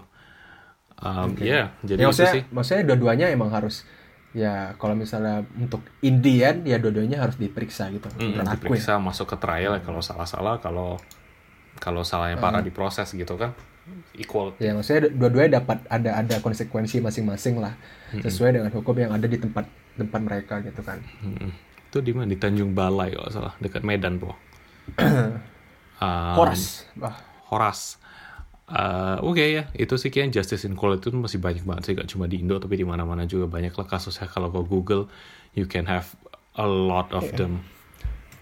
[0.99, 2.43] Um, ya jadi ya maksudnya sih.
[2.51, 3.87] maksudnya dua-duanya emang harus
[4.35, 8.55] ya kalau misalnya untuk Indian ya dua-duanya harus diperiksa gitu Mm, aku ya.
[8.59, 10.99] diperiksa masuk ke trial ya kalau salah-salah kalau
[11.79, 13.55] kalau salahnya parah diproses gitu kan
[14.13, 14.53] equal.
[14.59, 17.73] Ya maksudnya dua-duanya dapat ada ada konsekuensi masing-masing lah
[18.19, 19.65] sesuai dengan hukum yang ada di tempat
[19.95, 20.99] tempat mereka gitu kan.
[21.23, 21.49] Mm-mm.
[21.89, 22.29] Itu di mana?
[22.29, 24.35] Di Tanjung Balai kalau salah, dekat Medan po.
[25.99, 26.87] Um, Horas
[27.49, 27.97] Horas.
[28.69, 32.29] Uh, Oke ya, itu sih kayaknya justice inequality itu masih banyak banget sih, gak cuma
[32.29, 34.29] di Indo tapi di mana-mana juga banyak lah kasusnya.
[34.29, 35.09] Kalau kau Google,
[35.57, 36.13] you can have
[36.53, 37.65] a lot of them.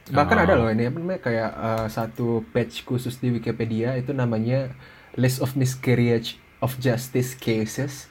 [0.08, 0.44] bahkan Ah.
[0.44, 4.72] ada loh ini apa namanya kayak eh, satu page khusus di Wikipedia itu namanya
[5.16, 8.08] list of miscarriage of justice cases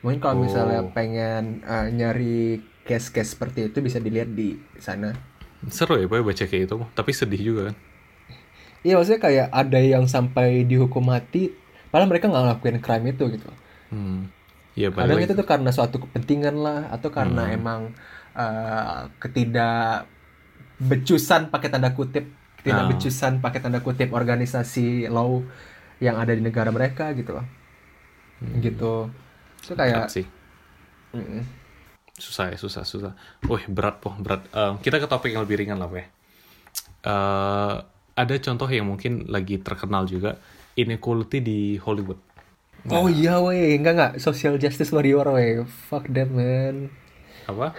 [0.00, 0.88] mungkin kalau misalnya Oh.
[0.88, 5.12] pengen eh, nyari case-case seperti itu bisa dilihat di sana
[5.68, 6.76] Seru ya, Boy, baca kayak itu.
[6.92, 7.76] Tapi sedih juga kan.
[8.84, 11.48] Iya maksudnya kayak ada yang sampai dihukum mati,
[11.88, 13.48] padahal mereka nggak ngelakuin crime itu gitu.
[13.88, 14.28] Hmm.
[14.76, 17.56] Ya, Kadang itu tuh karena suatu kepentingan lah, atau karena Hmm.
[17.56, 17.80] emang
[18.34, 20.10] eh, ketidak
[20.82, 22.26] becusan pakai tanda kutip,
[22.60, 25.38] ketidak becusan pakai tanda kutip organisasi law
[26.02, 27.46] yang ada di negara mereka gitu loh.
[28.58, 29.08] Gitu.
[29.64, 30.26] Itu kayak sih.
[31.14, 31.46] Mm-mm.
[32.18, 33.12] Susah ya, susah, susah.
[33.46, 34.42] Wih, berat po, berat.
[34.50, 36.06] Um, kita ke topik yang lebih ringan lah, Weh.
[37.06, 37.82] Uh,
[38.14, 40.38] ada contoh yang mungkin lagi terkenal juga,
[40.78, 42.18] inequality di Hollywood.
[42.92, 45.64] Oh iya weh, enggak enggak social justice warrior weh.
[45.90, 46.92] Fuck that man.
[47.48, 47.72] Apa?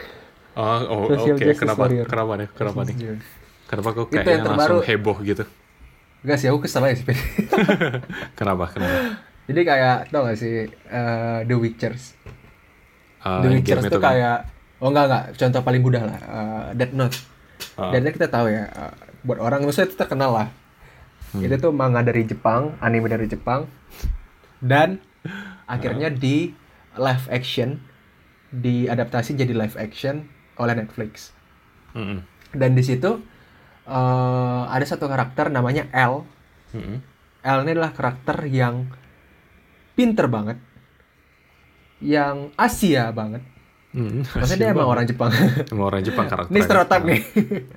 [0.55, 1.37] Oh, oh oke.
[1.37, 1.85] Justice Kenapa?
[1.85, 2.05] warrior.
[2.09, 2.49] Kenapa nih?
[2.57, 2.95] Kenapa nih?
[3.65, 4.87] Kenapa kok kayaknya langsung terbaru.
[4.87, 5.43] heboh gitu?
[6.25, 7.05] Enggak sih, aku kesel aja sih.
[8.39, 8.65] Kenapa?
[8.73, 8.97] Kenapa?
[9.45, 12.17] Jadi kayak tau gak sih eh, The Witchers.
[13.21, 14.09] Uh, The Witchers tuh itu kan?
[14.09, 14.37] kayak
[14.81, 17.17] oh enggak enggak contoh paling mudah lah eh, Death Note.
[17.77, 17.93] Ah.
[17.93, 18.93] Death Note kita tahu ya eh,
[19.25, 20.49] buat orang maksudnya itu terkenal lah.
[21.33, 21.41] Hmm.
[21.41, 23.65] Itu tuh manga dari Jepang, anime dari Jepang
[24.61, 25.01] dan
[25.65, 26.53] akhirnya di
[26.95, 27.81] live action
[28.53, 31.35] diadaptasi jadi live action oleh Netflix.
[31.91, 32.23] Mm-mm.
[32.55, 33.19] Dan di situ
[33.89, 36.23] eh, ada satu karakter namanya L.
[36.71, 36.97] Mm-mm.
[37.45, 38.89] L ini adalah karakter yang
[39.93, 40.57] pinter banget,
[42.01, 43.54] yang Asia banget.
[43.95, 44.27] Mm-mm.
[44.43, 45.31] Maksudnya dia emang orang Jepang.
[45.71, 46.51] Emang orang Jepang karakter.
[46.53, 47.21] Ini stereotip nih.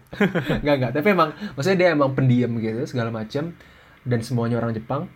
[0.63, 3.55] Enggak enggak, tapi emang maksudnya dia emang pendiam gitu segala macam
[4.03, 5.07] dan semuanya orang Jepang.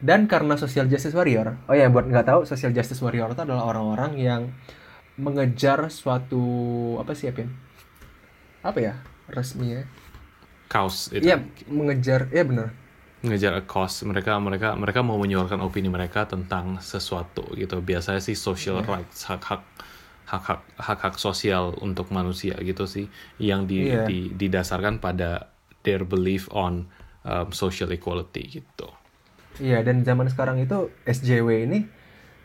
[0.00, 3.68] Dan karena social justice warrior, oh ya buat nggak tahu social justice warrior itu adalah
[3.68, 4.42] orang-orang yang
[5.20, 6.40] mengejar suatu
[7.00, 7.44] apa sih ya?
[8.64, 8.94] Apa ya
[9.28, 9.84] resminya?
[10.68, 11.24] Kaos itu.
[11.24, 12.68] Iya mengejar, iya bener.
[13.20, 18.32] ngejar a cause mereka mereka mereka mau menyuarakan opini mereka tentang sesuatu gitu biasanya sih
[18.32, 19.60] social rights hak hak
[20.30, 23.06] hak hak hak hak sosial untuk manusia gitu sih
[23.42, 24.06] yang di, Iya.
[24.08, 25.50] di- didasarkan pada
[25.84, 26.86] their belief on
[27.26, 28.88] um, social equality gitu
[29.60, 31.84] Iya, dan zaman sekarang itu SJW ini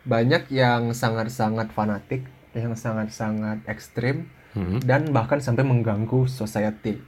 [0.05, 2.27] banyak yang sangat-sangat fanatik,
[2.57, 4.27] yang sangat-sangat ekstrim,
[4.57, 4.83] Mhm.
[4.83, 6.99] dan bahkan sampai mengganggu society.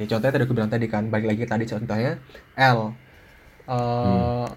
[0.00, 2.18] Ya contohnya tadi aku bilang tadi kan, balik lagi tadi contohnya
[2.58, 2.92] L.
[3.68, 4.48] Eh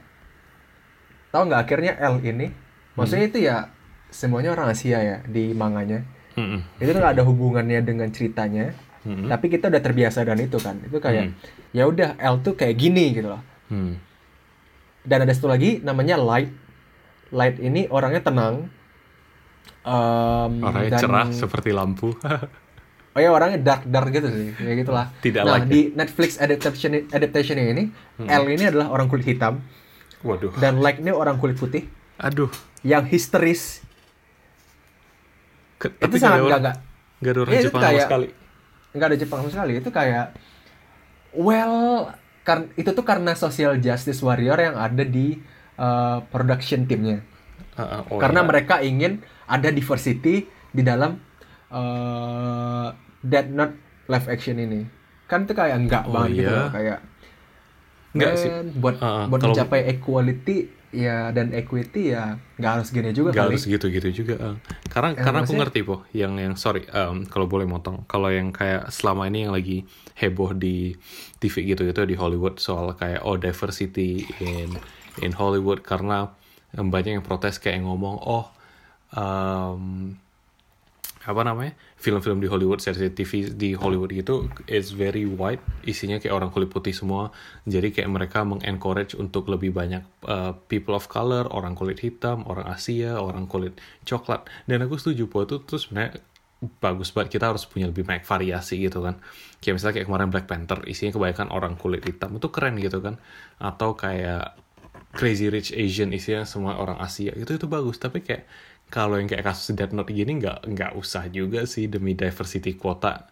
[1.32, 2.48] Tahu nggak akhirnya L ini?
[2.98, 3.70] Maksudnya itu ya
[4.10, 6.04] semuanya orang Asia ya di manganya.
[6.34, 6.62] Mm-mm.
[6.78, 8.72] Itu nggak ada hubungannya dengan ceritanya.
[9.02, 9.26] Mm-mm.
[9.26, 10.78] Tapi kita udah terbiasa dengan itu kan.
[10.80, 11.36] Itu kayak Hmm.
[11.72, 13.42] ya udah L tuh kayak gini gitu loh.
[13.68, 13.98] Hmm.
[15.02, 16.52] Dan ada satu lagi namanya Light.
[17.30, 18.68] Light ini orangnya tenang.
[19.82, 22.12] Em, Orangnya dan- cerah seperti lampu.
[23.12, 25.10] Oh ya orangnya dark dark gitu sih, kayak gitulah.
[25.18, 27.90] Tidak nah like di Netflix adaptation adaptation ini,
[28.22, 29.66] L ini adalah orang kulit hitam
[30.22, 30.54] Waduh.
[30.56, 31.90] dan Light ini orang kulit putih
[32.22, 32.46] Aduh.
[32.86, 33.82] yang histeris.
[35.78, 36.62] Ke- Itu sangat nggak
[37.28, 38.28] ada orang itu Jepang sama kayak- sekali.
[38.92, 39.72] nggak ada Jepang sama sekali.
[39.76, 40.26] Itu kayak
[41.34, 41.78] well
[42.42, 45.36] kan itu tuh karena social justice warrior yang ada di
[45.76, 47.22] uh, production timnya.
[47.76, 48.48] Ah, ah, oh karena iya.
[48.48, 49.14] mereka ingin
[49.46, 51.20] ada diversity di dalam
[51.70, 52.88] uh,
[53.20, 53.76] Dead Note
[54.08, 54.82] live action ini.
[55.26, 56.58] Kan itu kayak enggak Oh, banget gitu iya.
[56.58, 57.00] loh, kayak
[58.16, 58.50] Nggak sih.
[58.50, 60.58] "Man, buat ah, buat kalau- mencapai equality
[60.98, 63.54] ya dan equity ya nggak harus gini juga Gak kali.
[63.54, 64.36] harus gitu-gitu juga.
[64.42, 64.56] ah.
[64.90, 68.02] Karena Ya, karena aku ngerti po, yang yang sorry em, kalau boleh motong.
[68.06, 69.86] Kalau yang kayak selama ini yang lagi
[70.18, 70.98] heboh di
[71.38, 74.74] TV gitu gitu di Hollywood soal kayak oh diversity in
[75.22, 76.34] in Hollywood karena
[76.74, 78.50] banyak yang protes kayak ngomong oh
[79.14, 80.18] em,
[81.28, 86.32] apa namanya film-film di Hollywood series TV di Hollywood gitu is very white isinya kayak
[86.32, 87.36] orang kulit putih semua.
[87.68, 92.72] Jadi kayak mereka mengencourage untuk lebih banyak uh, people of color orang kulit hitam orang
[92.72, 93.76] Asia orang kulit
[94.08, 94.48] coklat.
[94.64, 96.24] Dan aku setuju bahwa itu tuh sebenarnya
[96.80, 97.38] bagus banget.
[97.38, 99.20] Kita harus punya lebih banyak variasi gitu kan.
[99.60, 102.40] Kayak misalnya kayak kemarin Black Panther isinya kebanyakan orang kulit hitam.
[102.40, 103.20] Itu keren gitu kan.
[103.60, 104.56] Atau kayak
[105.12, 107.36] Crazy Rich Asian isinya semua orang Asia.
[107.36, 108.00] Itu itu bagus.
[108.00, 108.48] Tapi kayak
[108.88, 113.28] kalau yang kayak kasus Death Note gini nggak nggak usah juga sih demi diversity kuota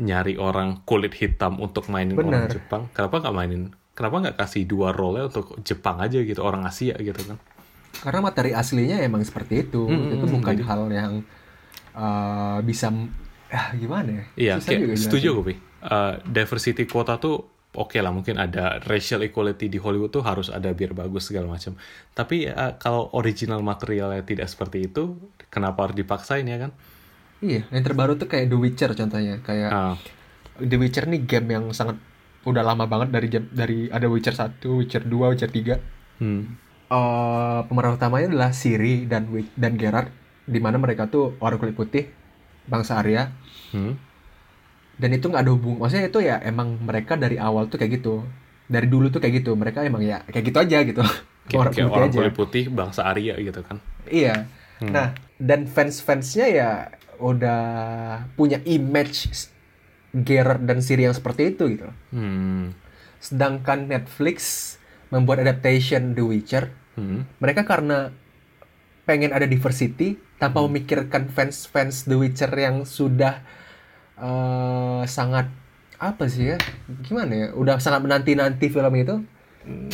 [0.00, 2.56] nyari orang kulit hitam untuk mainin orang Bener.
[2.56, 6.96] Jepang kenapa nggak mainin kenapa nggak kasih dua role untuk Jepang aja gitu orang Asia
[6.96, 7.38] gitu kan
[7.90, 9.84] Karena materi aslinya emang seperti itu.
[9.84, 11.12] Hmm, itu bukan jadi- hal yang
[11.92, 12.88] uh, bisa
[13.50, 14.24] ah, gimana ya?
[14.38, 15.58] Iya, kayak setuju gue.
[15.82, 17.44] Uh, diversity kuota tuh
[17.74, 21.78] oke lah, mungkin ada racial equality di Hollywood tuh harus ada biar bagus segala macam.
[22.14, 25.18] Tapi uh, kalau original materialnya tidak seperti itu,
[25.52, 26.70] kenapa harus dipaksain ya kan?
[27.40, 29.94] Iya, yang terbaru tuh kayak The Witcher contohnya, kayak Ah,
[30.60, 31.96] The Witcher nih game yang sangat
[32.44, 36.20] udah lama banget dari dari ada Witcher 1, Witcher 2, Witcher 3.
[36.20, 36.42] hmm,
[36.90, 40.10] Eh pemeran utamanya adalah Siri dan dan Geralt
[40.42, 42.10] di mana mereka tuh orang kulit putih
[42.66, 43.30] bangsa Arya
[43.70, 44.09] hmm,
[45.00, 48.22] dan itu nggak ada hubung maksudnya itu ya emang mereka dari awal tuh kayak gitu.
[48.70, 51.02] Dari dulu tuh kayak gitu mereka emang ya kayak gitu aja gitu.
[51.50, 52.18] Kayak orang kayak putih orang aja.
[52.22, 53.82] kulit putih bangsa Arya gitu kan?
[54.06, 54.46] iya.
[54.78, 54.94] Hmm.
[54.96, 56.70] nah dan fans-fansnya ya
[57.20, 57.60] udah
[58.32, 59.28] punya image
[60.10, 61.86] Geralt dan Siri yang seperti itu gitu.
[62.10, 62.74] Hmm,
[63.22, 64.74] sedangkan Netflix
[65.10, 66.70] membuat adaptation The Witcher.
[66.98, 68.10] Hmm, mereka karena
[69.06, 73.42] pengen ada diversity tanpa memikirkan fans-fans The Witcher yang sudah
[74.20, 75.48] eh, sangat
[75.96, 76.56] apa sih ya
[77.02, 79.20] gimana ya udah sangat menanti-nanti film itu
[79.64, 79.92] hmm.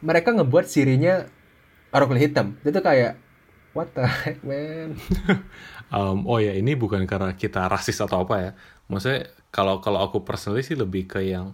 [0.00, 1.26] mereka ngebuat sirinya
[1.90, 3.18] orang kulit hitam itu kayak
[3.72, 4.94] what the heck man
[5.92, 8.50] Um, oh ya ini bukan karena kita rasis atau apa ya.
[8.88, 11.52] Maksudnya kalau kalau aku personally sih lebih ke yang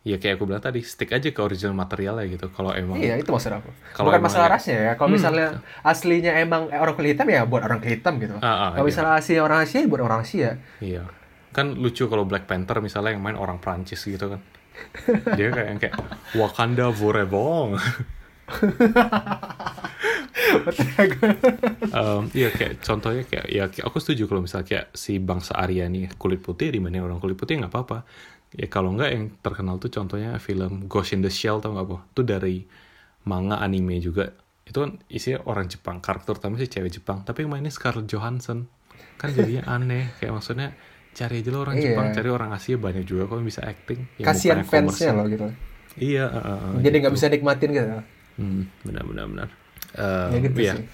[0.00, 2.48] ya kayak aku bilang tadi stick aja ke original materialnya gitu.
[2.48, 5.16] Kalau emang iya itu maksud aku Kalau bukan masalah ya- rasnya ya kalau Hmm.
[5.20, 5.46] misalnya
[5.84, 8.92] aslinya emang orang kulit hitam ya buat orang kulit hitam gitu Ah, ah, kalau iya.
[8.96, 11.02] misalnya aslinya orang Asia ya buat orang Asia Iya.
[11.54, 14.40] Kan lucu kalau Black Panther misalnya yang main orang Prancis gitu kan.
[15.36, 15.96] Dia kayak yang kayak
[16.36, 17.76] Wakanda Forever.
[21.96, 26.14] Em, iya kayak contohnya kayak ya aku setuju kalau misalnya kayak si bangsa Arya nih
[26.20, 28.04] kulit putih dibanding orang kulit putih nggak apa-apa.
[28.54, 31.96] Ya kalau nggak yang terkenal tuh contohnya film Ghost in the Shell tau nggak po?
[32.14, 32.62] Itu dari
[33.26, 34.30] manga anime juga.
[34.66, 38.66] Itu kan isinya orang Jepang, karakter utama sih cewek Jepang, tapi yang mainnya Scarlett Johansson.
[39.18, 40.74] Kan jadinya aneh, kayak maksudnya
[41.16, 41.96] cari aja lo orang Iya.
[41.96, 44.00] Jepang, cari orang Asia banyak juga kok yang bisa acting.
[44.20, 45.46] yang kasihan fansnya loh gitu
[45.96, 47.18] Iya, uh, uh, uh, jadi nggak gitu.
[47.18, 47.88] bisa nikmatin gitu
[48.36, 49.48] Hmm, benar benar benar.
[49.96, 50.74] Eh, ya gitu iya.
[50.76, 50.84] sih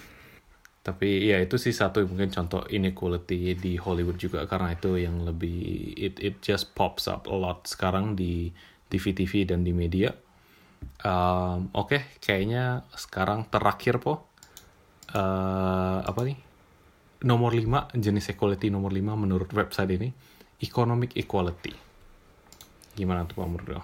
[0.82, 5.58] Tapi ya itu sih satu mungkin contoh inequality di Hollywood juga karena itu yang lebih
[5.94, 8.50] it it just pops up a lot sekarang di
[8.90, 10.10] TV-TV dan di media.
[11.02, 14.26] Um, Oke, kayaknya sekarang terakhir po
[15.14, 16.38] eh apa nih?
[17.22, 20.08] Nomor 5 jenis equality nomor 5 menurut website ini
[20.62, 21.74] economic equality.
[22.98, 23.78] Gimana tuh Pak Murdo?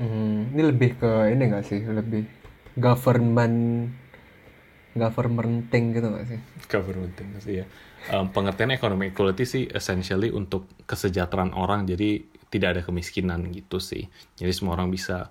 [0.00, 1.80] Hmm, ini lebih ke ini gak sih?
[1.82, 2.24] Lebih
[2.78, 3.90] government
[4.90, 6.40] governmenting gitu gak sih?
[6.66, 7.66] government sih ya.
[8.10, 11.86] Um, pengertian economic equality sih essentially untuk kesejahteraan orang.
[11.86, 14.10] Jadi tidak ada kemiskinan gitu sih.
[14.38, 15.30] Jadi semua orang bisa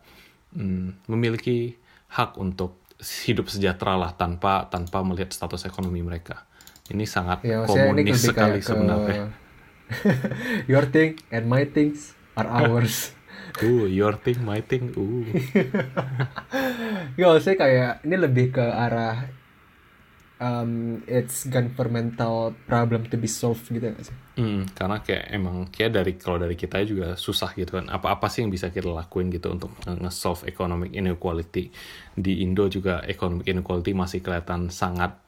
[0.56, 1.76] mm, memiliki
[2.16, 6.48] hak untuk hidup sejahtera lah tanpa tanpa melihat status ekonomi mereka.
[6.90, 9.26] Ini sangat Ya, ini komunis lebih sekali ke sebenarnya.
[10.72, 13.14] your thing and my things are ours.
[13.58, 14.94] Uh, your thing, my thing.
[14.94, 15.26] Uh.
[17.18, 19.26] Ya, maksudnya kayak ini lebih ke arah
[20.40, 24.16] um, it's governmental problem to be solved gitu gak sih?
[24.40, 27.92] Hmm, karena kayak emang kayak dari kalau dari kita juga susah gitu kan.
[27.92, 31.70] Apa-apa sih yang bisa kita lakuin gitu untuk nge-solve economic inequality.
[32.16, 35.20] Di Indo juga economic inequality masih kelihatan sangat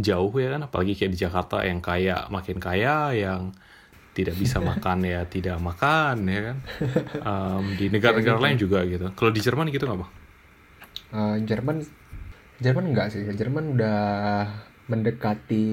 [0.00, 0.66] jauh ya kan.
[0.66, 3.52] Apalagi kayak di Jakarta yang kaya makin kaya, yang
[4.16, 6.56] tidak bisa makan ya tidak makan ya kan.
[7.20, 9.12] Um, di negara-negara lain juga gitu.
[9.14, 10.12] Kalau di Jerman gitu nggak Bang?
[11.10, 11.84] Uh, Jerman
[12.60, 14.00] Jerman enggak sih, Jerman udah
[14.90, 15.66] mendekati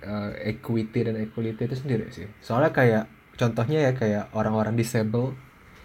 [0.00, 2.26] uh, equity dan equality itu sendiri sih.
[2.40, 3.04] Soalnya kayak
[3.36, 5.36] contohnya ya kayak orang-orang disable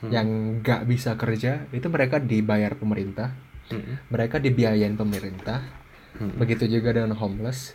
[0.01, 3.38] yang nggak bisa kerja itu mereka dibayar pemerintah,
[3.72, 4.01] Hmm.
[4.11, 5.63] mereka dibiayain pemerintah.
[6.22, 6.38] Hmm.
[6.38, 7.74] Begitu juga dengan homeless.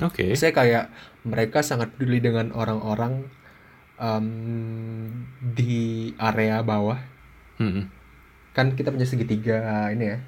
[0.00, 0.32] Oke.
[0.32, 0.88] Saya kayak
[1.28, 3.28] mereka sangat peduli dengan orang-orang
[4.00, 4.26] um,
[5.52, 6.96] di area bawah.
[7.60, 7.92] Hmm.
[8.56, 10.18] Kan kita punya segitiga ini ya,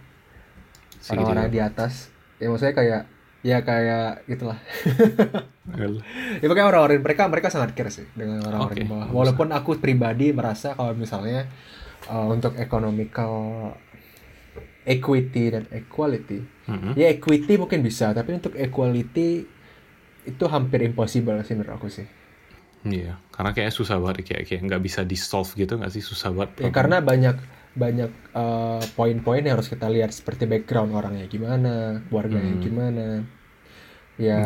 [1.00, 1.32] Segitiga.
[1.32, 2.12] orang-orang di atas.
[2.36, 3.02] Ya maksudnya kayak
[3.42, 4.60] ya kayak gitulah.
[6.42, 9.06] Ya pokoknya orang-orang mereka mereka sangat care sih dengan orang-orang Oke, di bawah.
[9.14, 11.46] Walaupun aku pribadi merasa kalau misalnya
[12.10, 13.30] uh, untuk economical
[14.82, 16.98] equity dan equality, hmm.
[16.98, 19.46] ya equity mungkin bisa, tapi untuk equality
[20.22, 22.06] itu hampir impossible sih menurut aku sih.
[22.82, 26.34] Iya, karena kayaknya susah banget kayak kayak nggak bisa di solve gitu nggak sih susah
[26.34, 26.66] banget.
[26.66, 27.36] Ya karena banyak
[27.72, 32.64] banyak uh, poin-poin yang harus kita lihat seperti background orangnya gimana, keluarganya Hmm.
[32.64, 33.06] gimana.
[34.18, 34.42] Ya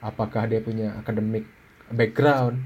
[0.00, 1.44] apakah dia punya academic
[1.92, 2.58] background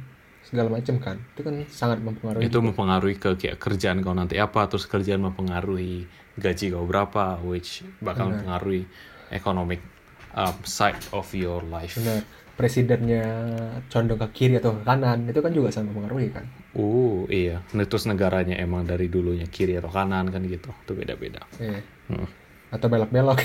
[0.47, 1.17] segala macam kan.
[1.35, 2.47] Itu kan sangat mempengaruhi.
[2.47, 2.67] itu juga.
[2.71, 6.07] mempengaruhi ke kayak kerjaan kau nanti apa terus kerjaan mempengaruhi
[6.39, 8.41] gaji kau berapa which bakal Benar.
[8.41, 8.83] mempengaruhi
[9.35, 9.83] economic
[10.33, 11.99] um, side of your life.
[11.99, 12.23] Benar.
[12.57, 13.25] Presidennya
[13.93, 16.49] condong ke kiri atau ke kanan itu kan juga sangat mempengaruhi kan.
[16.73, 21.45] Oh iya, Nah, terus negaranya emang dari dulunya kiri atau kanan kan gitu, itu beda-beda.
[21.61, 21.81] Iya.
[22.09, 22.29] Hmm.
[22.73, 23.41] Atau belok-belok.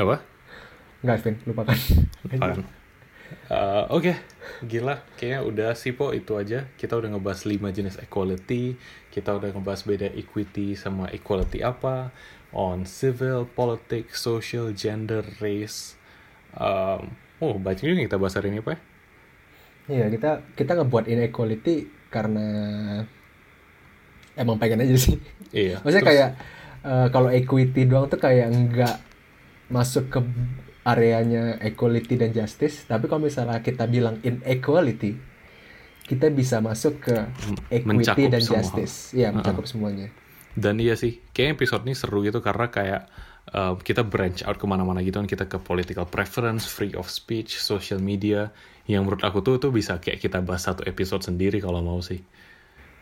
[0.00, 0.16] Apa?
[1.04, 1.76] Enggak, Vin, lupakan.
[2.28, 2.64] Apaan?
[3.50, 4.16] Uh, Oke,
[4.64, 5.02] gila.
[5.18, 6.68] Kayaknya udah sih po itu aja.
[6.76, 8.76] Kita udah ngebahas 5 jenis equality.
[9.12, 12.12] Kita udah ngebahas beda equity sama equality apa.
[12.52, 15.96] On civil, politics, social, gender, race.
[16.52, 18.78] Um, oh, banyak juga kita bahas hari ini, Pak.
[19.90, 22.46] Iya, kita kita ngebuat inequality karena
[24.38, 25.18] emang pengen aja sih.
[25.50, 25.82] Iya.
[25.82, 26.30] Maksudnya Terus- kayak
[26.82, 28.96] eh, kalau equity doang tuh kayak nggak
[29.72, 30.20] masuk ke
[30.82, 32.86] areanya equality dan justice.
[32.86, 35.14] Tapi kalau misalnya kita bilang inequality,
[36.06, 37.16] kita bisa masuk ke
[37.70, 38.94] equity mencakup dan semua justice.
[39.14, 40.10] Iya, mencakup semuanya.
[40.52, 43.08] Dan iya sih, kayaknya episode ini seru gitu karena kayak
[43.56, 47.56] uh, kita branch out ke mana-mana gitu kan kita ke political preference, free of speech,
[47.56, 48.52] social media.
[48.84, 52.20] Yang menurut aku tuh tuh bisa kayak kita bahas satu episode sendiri kalau mau sih.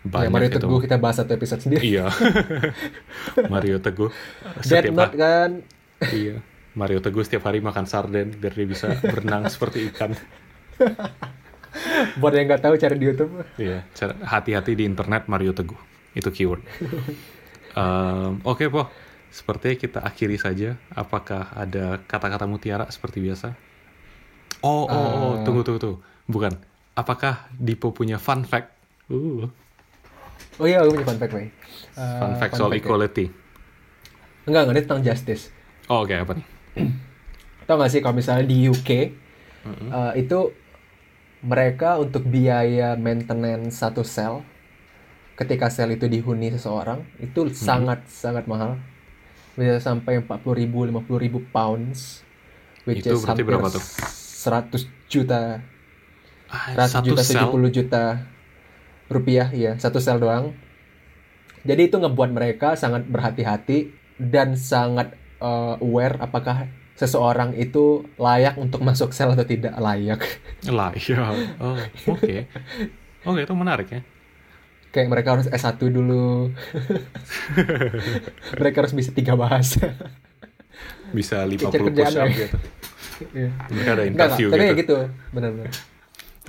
[0.00, 0.60] Ya, Mario itu.
[0.60, 1.84] Teguh kita bahas satu episode sendiri.
[1.84, 2.08] Iya.
[3.52, 4.12] Mario Teguh.
[4.64, 5.50] Dead Note kan.
[6.12, 6.40] iya.
[6.72, 10.14] Mario Teguh setiap hari makan sarden biar dia bisa berenang seperti ikan.
[12.18, 13.32] Buat yang nggak tahu cari di YouTube.
[13.56, 15.78] Iya, cara- hati-hati di internet Mario Teguh.
[16.12, 16.62] Itu keyword.
[17.70, 18.90] Em, Oke, Po.
[19.30, 20.74] Sepertinya kita akhiri saja.
[20.90, 23.54] Apakah ada kata-kata mutiara seperti biasa?
[24.60, 25.46] Oh, oh, oh, Eh.
[25.46, 25.98] tunggu, tunggu, tunggu.
[26.26, 26.50] Bukan.
[26.92, 28.74] Apakah Dipo punya fun fact?
[29.06, 29.46] Uh,
[30.58, 31.46] Oh iya, aku punya fun fact, May.
[31.46, 32.82] Eh, fun fact soal fact ya.
[32.82, 33.26] equality.
[34.44, 35.42] Enggak, enggak, ini tentang justice.
[35.86, 36.46] Oh, oke, apa nih?
[37.66, 40.50] Tahu nggak sih kalau misalnya di UK eh, itu
[41.40, 44.44] mereka untuk biaya maintenance satu sel
[45.40, 48.76] ketika sel itu dihuni seseorang itu sangat sangat mahal.
[49.56, 52.20] Bisa sampai 40 ribu 50 ribu pounds
[52.84, 53.80] which Itu is berarti hampir berapa tuh?
[53.80, 55.64] 100 juta.
[56.50, 58.04] Ah, 100 juta 70 juta
[59.10, 60.52] rupiah ya satu sel doang.
[61.64, 68.84] Jadi itu ngebuat mereka sangat berhati-hati dan sangat uh, aware apakah seseorang itu layak untuk
[68.88, 70.20] masuk sel atau tidak layak
[70.68, 71.32] lah, iya.
[71.58, 71.76] Oh,
[72.06, 72.36] oke.
[73.22, 74.00] Oke, itu menarik ya.
[74.90, 76.50] kayak mereka harus S1 dulu
[78.58, 79.94] mereka harus bisa tiga bahasa
[81.10, 82.38] Bisa 50 Kayak kerjaan push up ya.
[82.46, 82.58] gitu.
[83.20, 83.52] Iya.
[83.68, 84.76] Mereka ada Enggak, enggak, interview tapi gitu.
[84.80, 84.96] gitu
[85.30, 85.70] benar-benar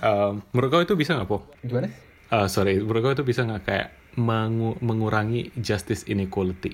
[0.02, 1.46] Um, menurut kau itu bisa nggak, Po?
[1.62, 1.86] gimana
[2.28, 6.74] Uh, sorry, menurut gue itu bisa nggak kayak mengu- mengurangi justice inequality?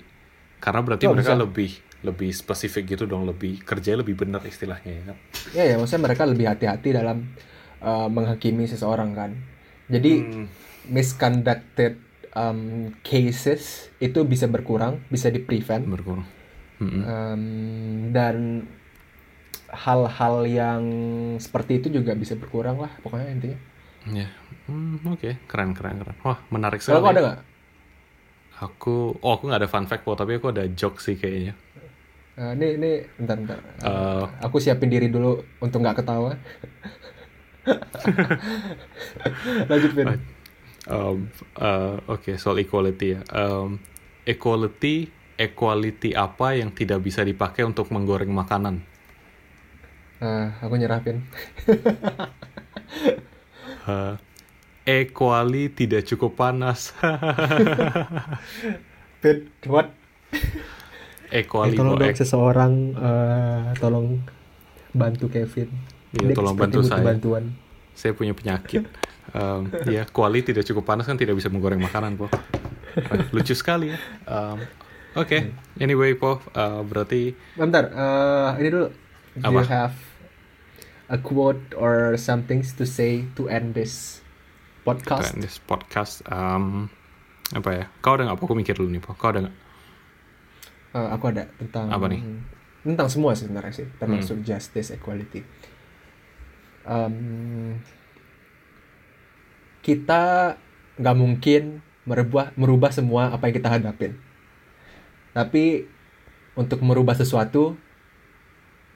[0.58, 1.42] Karena berarti Oh, mereka bisa.
[1.44, 1.72] lebih
[2.06, 5.18] lebih spesifik gitu dong, lebih kerja lebih benar istilahnya ya kan?
[5.56, 7.18] ya ya maksudnya mereka lebih hati-hati dalam
[7.82, 9.32] uh, menghakimi seseorang kan
[9.94, 10.48] jadi Hmm,
[10.88, 11.94] misconducted
[12.36, 15.86] um, cases itu bisa berkurang, bisa di prevent.
[15.86, 16.28] berkurang
[16.82, 17.08] Mm-mm.
[17.08, 18.68] Um, dan
[19.84, 20.84] hal-hal yang
[21.46, 23.60] seperti itu juga bisa berkurang lah pokoknya intinya.
[24.18, 24.28] ya
[24.68, 27.38] Hmm, oke keren keren keren wah menarik Kalau sekali kau ada nggak?
[28.66, 31.54] aku oh aku nggak ada fun fact po tapi aku ada joke sih kayaknya
[32.38, 33.58] Eh, ini ini bentar bentar.
[33.82, 34.26] Eh.
[34.46, 36.38] aku siapin diri dulu untuk nggak ketawa.
[39.74, 40.22] Lanjut Vin.
[40.86, 43.26] Um, uh, Oke, soal equality ya.
[43.34, 43.82] Um,
[44.22, 48.86] equality, equality apa yang tidak bisa dipakai untuk menggoreng makanan?
[50.22, 51.26] Eh, aku nyerah Vin.
[53.90, 54.14] Uh,
[54.86, 56.94] equally tidak cukup panas.
[59.26, 59.90] Vin, what?
[61.30, 64.08] equally Eh, tolong kok, dong ek- seseorang eh, tolong
[64.92, 65.70] bantu Kevin.
[66.10, 67.04] Dia tolong bantu saya.
[67.04, 67.44] bantuan.
[67.94, 68.86] saya punya penyakit.
[69.34, 72.30] Um, ya, quali tidak cukup panas kan tidak bisa menggoreng makanan, po.
[72.96, 73.98] Uh, lucu sekali ya.
[74.24, 74.62] Um,
[75.18, 78.88] Oke, anyway, po, uh, berarti Bentar, eh, ini dulu.
[79.36, 79.98] Do you have
[81.10, 84.22] a quote or something to say to end this
[84.82, 85.34] podcast?
[85.34, 86.86] Keren, this podcast um,
[87.50, 87.86] apa ya?
[88.00, 88.38] Kau ada nggak?
[88.40, 89.18] Aku mikir dulu nih, po.
[89.18, 89.56] Kau ada nggak?
[90.96, 92.22] Eh, aku ada tentang Apa nih?
[92.84, 94.46] Tentang semua sih sebenarnya sih, termasuk Hmm.
[94.48, 95.44] justice equality.
[96.88, 97.76] Em,
[99.84, 100.56] kita
[100.96, 104.16] nggak mungkin merubah merubah semua apa yang kita hadapin.
[105.36, 105.84] Tapi
[106.56, 107.76] untuk merubah sesuatu,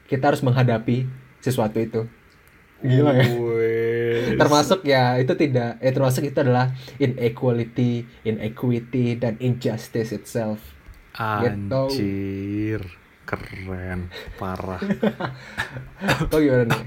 [0.08, 1.04] kita harus menghadapi
[1.44, 2.08] sesuatu itu.
[2.82, 3.28] Gila ya.
[4.40, 10.58] Termasuk ya itu tidak eh termasuk itu adalah inequality, inequity dan injustice itself.
[11.16, 12.80] Anjir,
[13.28, 14.08] keren,
[14.40, 14.80] parah.
[16.32, 16.82] Oh gimana nih?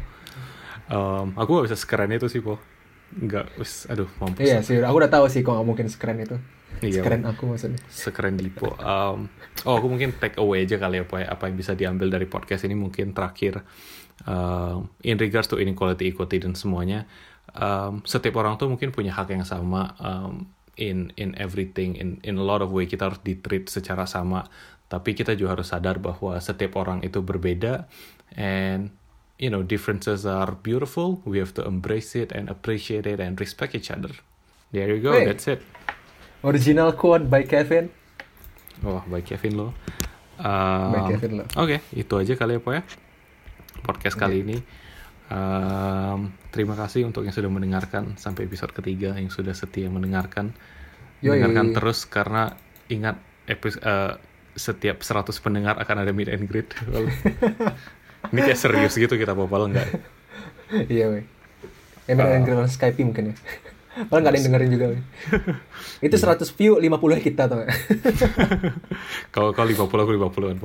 [0.86, 2.58] Um, aku gak bisa sekeren itu sih, po.
[3.16, 4.44] Nggak, wis, aduh, mampus.
[4.44, 6.38] Iya sih, aku udah tahu sih kok nggak mungkin sekeren itu.
[6.84, 7.80] Iya, Sekeren aku maksudnya.
[7.88, 8.76] sekeren Dipo.
[8.76, 9.32] Um,
[9.64, 12.28] oh, aku mungkin take away aja kali ya, po, ya, apa yang bisa diambil dari
[12.28, 13.64] podcast ini mungkin terakhir.
[14.28, 17.08] Um, in regards to inequality, equity dan semuanya,
[17.56, 22.36] um, setiap orang tuh mungkin punya hak yang sama um, in in everything, in in
[22.40, 24.48] a lot of way kita harus ditreat secara sama.
[24.86, 27.90] Tapi kita juga harus sadar bahwa setiap orang itu berbeda,
[28.38, 28.94] and
[29.42, 31.20] you know differences are beautiful.
[31.26, 34.14] We have to embrace it and appreciate it and respect each other.
[34.70, 35.26] There you go, Hey.
[35.32, 35.66] that's it.
[36.46, 37.90] Original quote by Kevin.
[38.86, 39.68] Wah, baik Kevin lo.
[40.36, 41.44] Um, By Kevin lo.
[41.56, 42.84] Oke, itu aja kali ya, Po ya.
[43.88, 44.60] Podcast kali ini.
[45.26, 50.54] Um, terima kasih untuk yang sudah mendengarkan sampai episode ketiga, yang sudah setia mendengarkan.
[51.26, 51.42] Yoi.
[51.42, 52.54] Mendengarkan terus karena
[52.88, 53.18] ingat
[53.50, 54.22] episode
[54.56, 56.72] setiap 100 pendengar akan ada meet and greet.
[58.32, 60.00] ini kayak serius gitu kita popal enggak?
[60.72, 61.24] Iya weh.
[62.08, 62.30] Emang Ah.
[62.32, 63.36] ada yang dengerin Skype mungkin ya.
[63.96, 64.86] Padahal nggak ada yang dengerin juga.
[66.06, 66.92] Itu 100 view 50
[67.24, 67.72] kita tau gak?
[69.34, 70.58] Kalau kalau 50 aku 50 kan.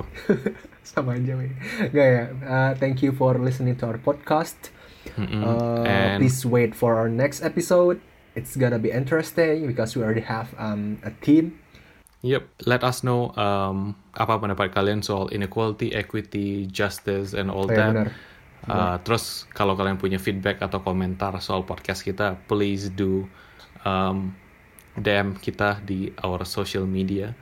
[0.90, 1.52] Sama aja weh.
[1.94, 2.22] Gak ya.
[2.42, 4.74] Uh, thank you for listening to our podcast.
[5.14, 5.40] Mm-mm.
[5.42, 8.02] Uh, And please wait for our next episode.
[8.34, 11.58] It's gonna be interesting because we already have um, a team.
[12.20, 17.72] Yep, let us know um, apa pendapat kalian soal inequality, equity, justice, and all Oh,
[17.72, 17.90] ya, that.
[17.96, 18.08] benar.
[18.68, 23.24] Uh, terus kalau kalian punya feedback atau komentar soal podcast kita, please do
[23.88, 24.36] um,
[25.00, 27.32] DM kita di our social media.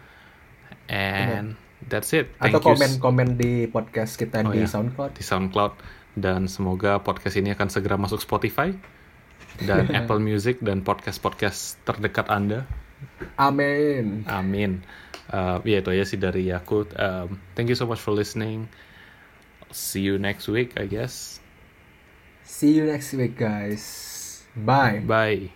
[0.88, 2.32] And that's it.
[2.38, 4.70] Thank Atau komen-komen di podcast kita Oh, di ya.
[4.70, 5.18] SoundCloud.
[5.18, 5.72] di SoundCloud
[6.18, 8.74] dan semoga podcast ini akan segera masuk Spotify
[9.62, 12.66] dan Apple Music dan podcast-podcast terdekat Anda.
[13.38, 14.26] Amin.
[14.26, 14.82] Amin.
[15.30, 16.88] Uh, ya itu aja sih dari aku.
[16.98, 18.66] Um, thank you so much for listening.
[19.72, 21.40] See you next week, I guess.
[22.44, 24.42] See you next week, guys.
[24.56, 25.00] Bye.
[25.04, 25.50] Bye.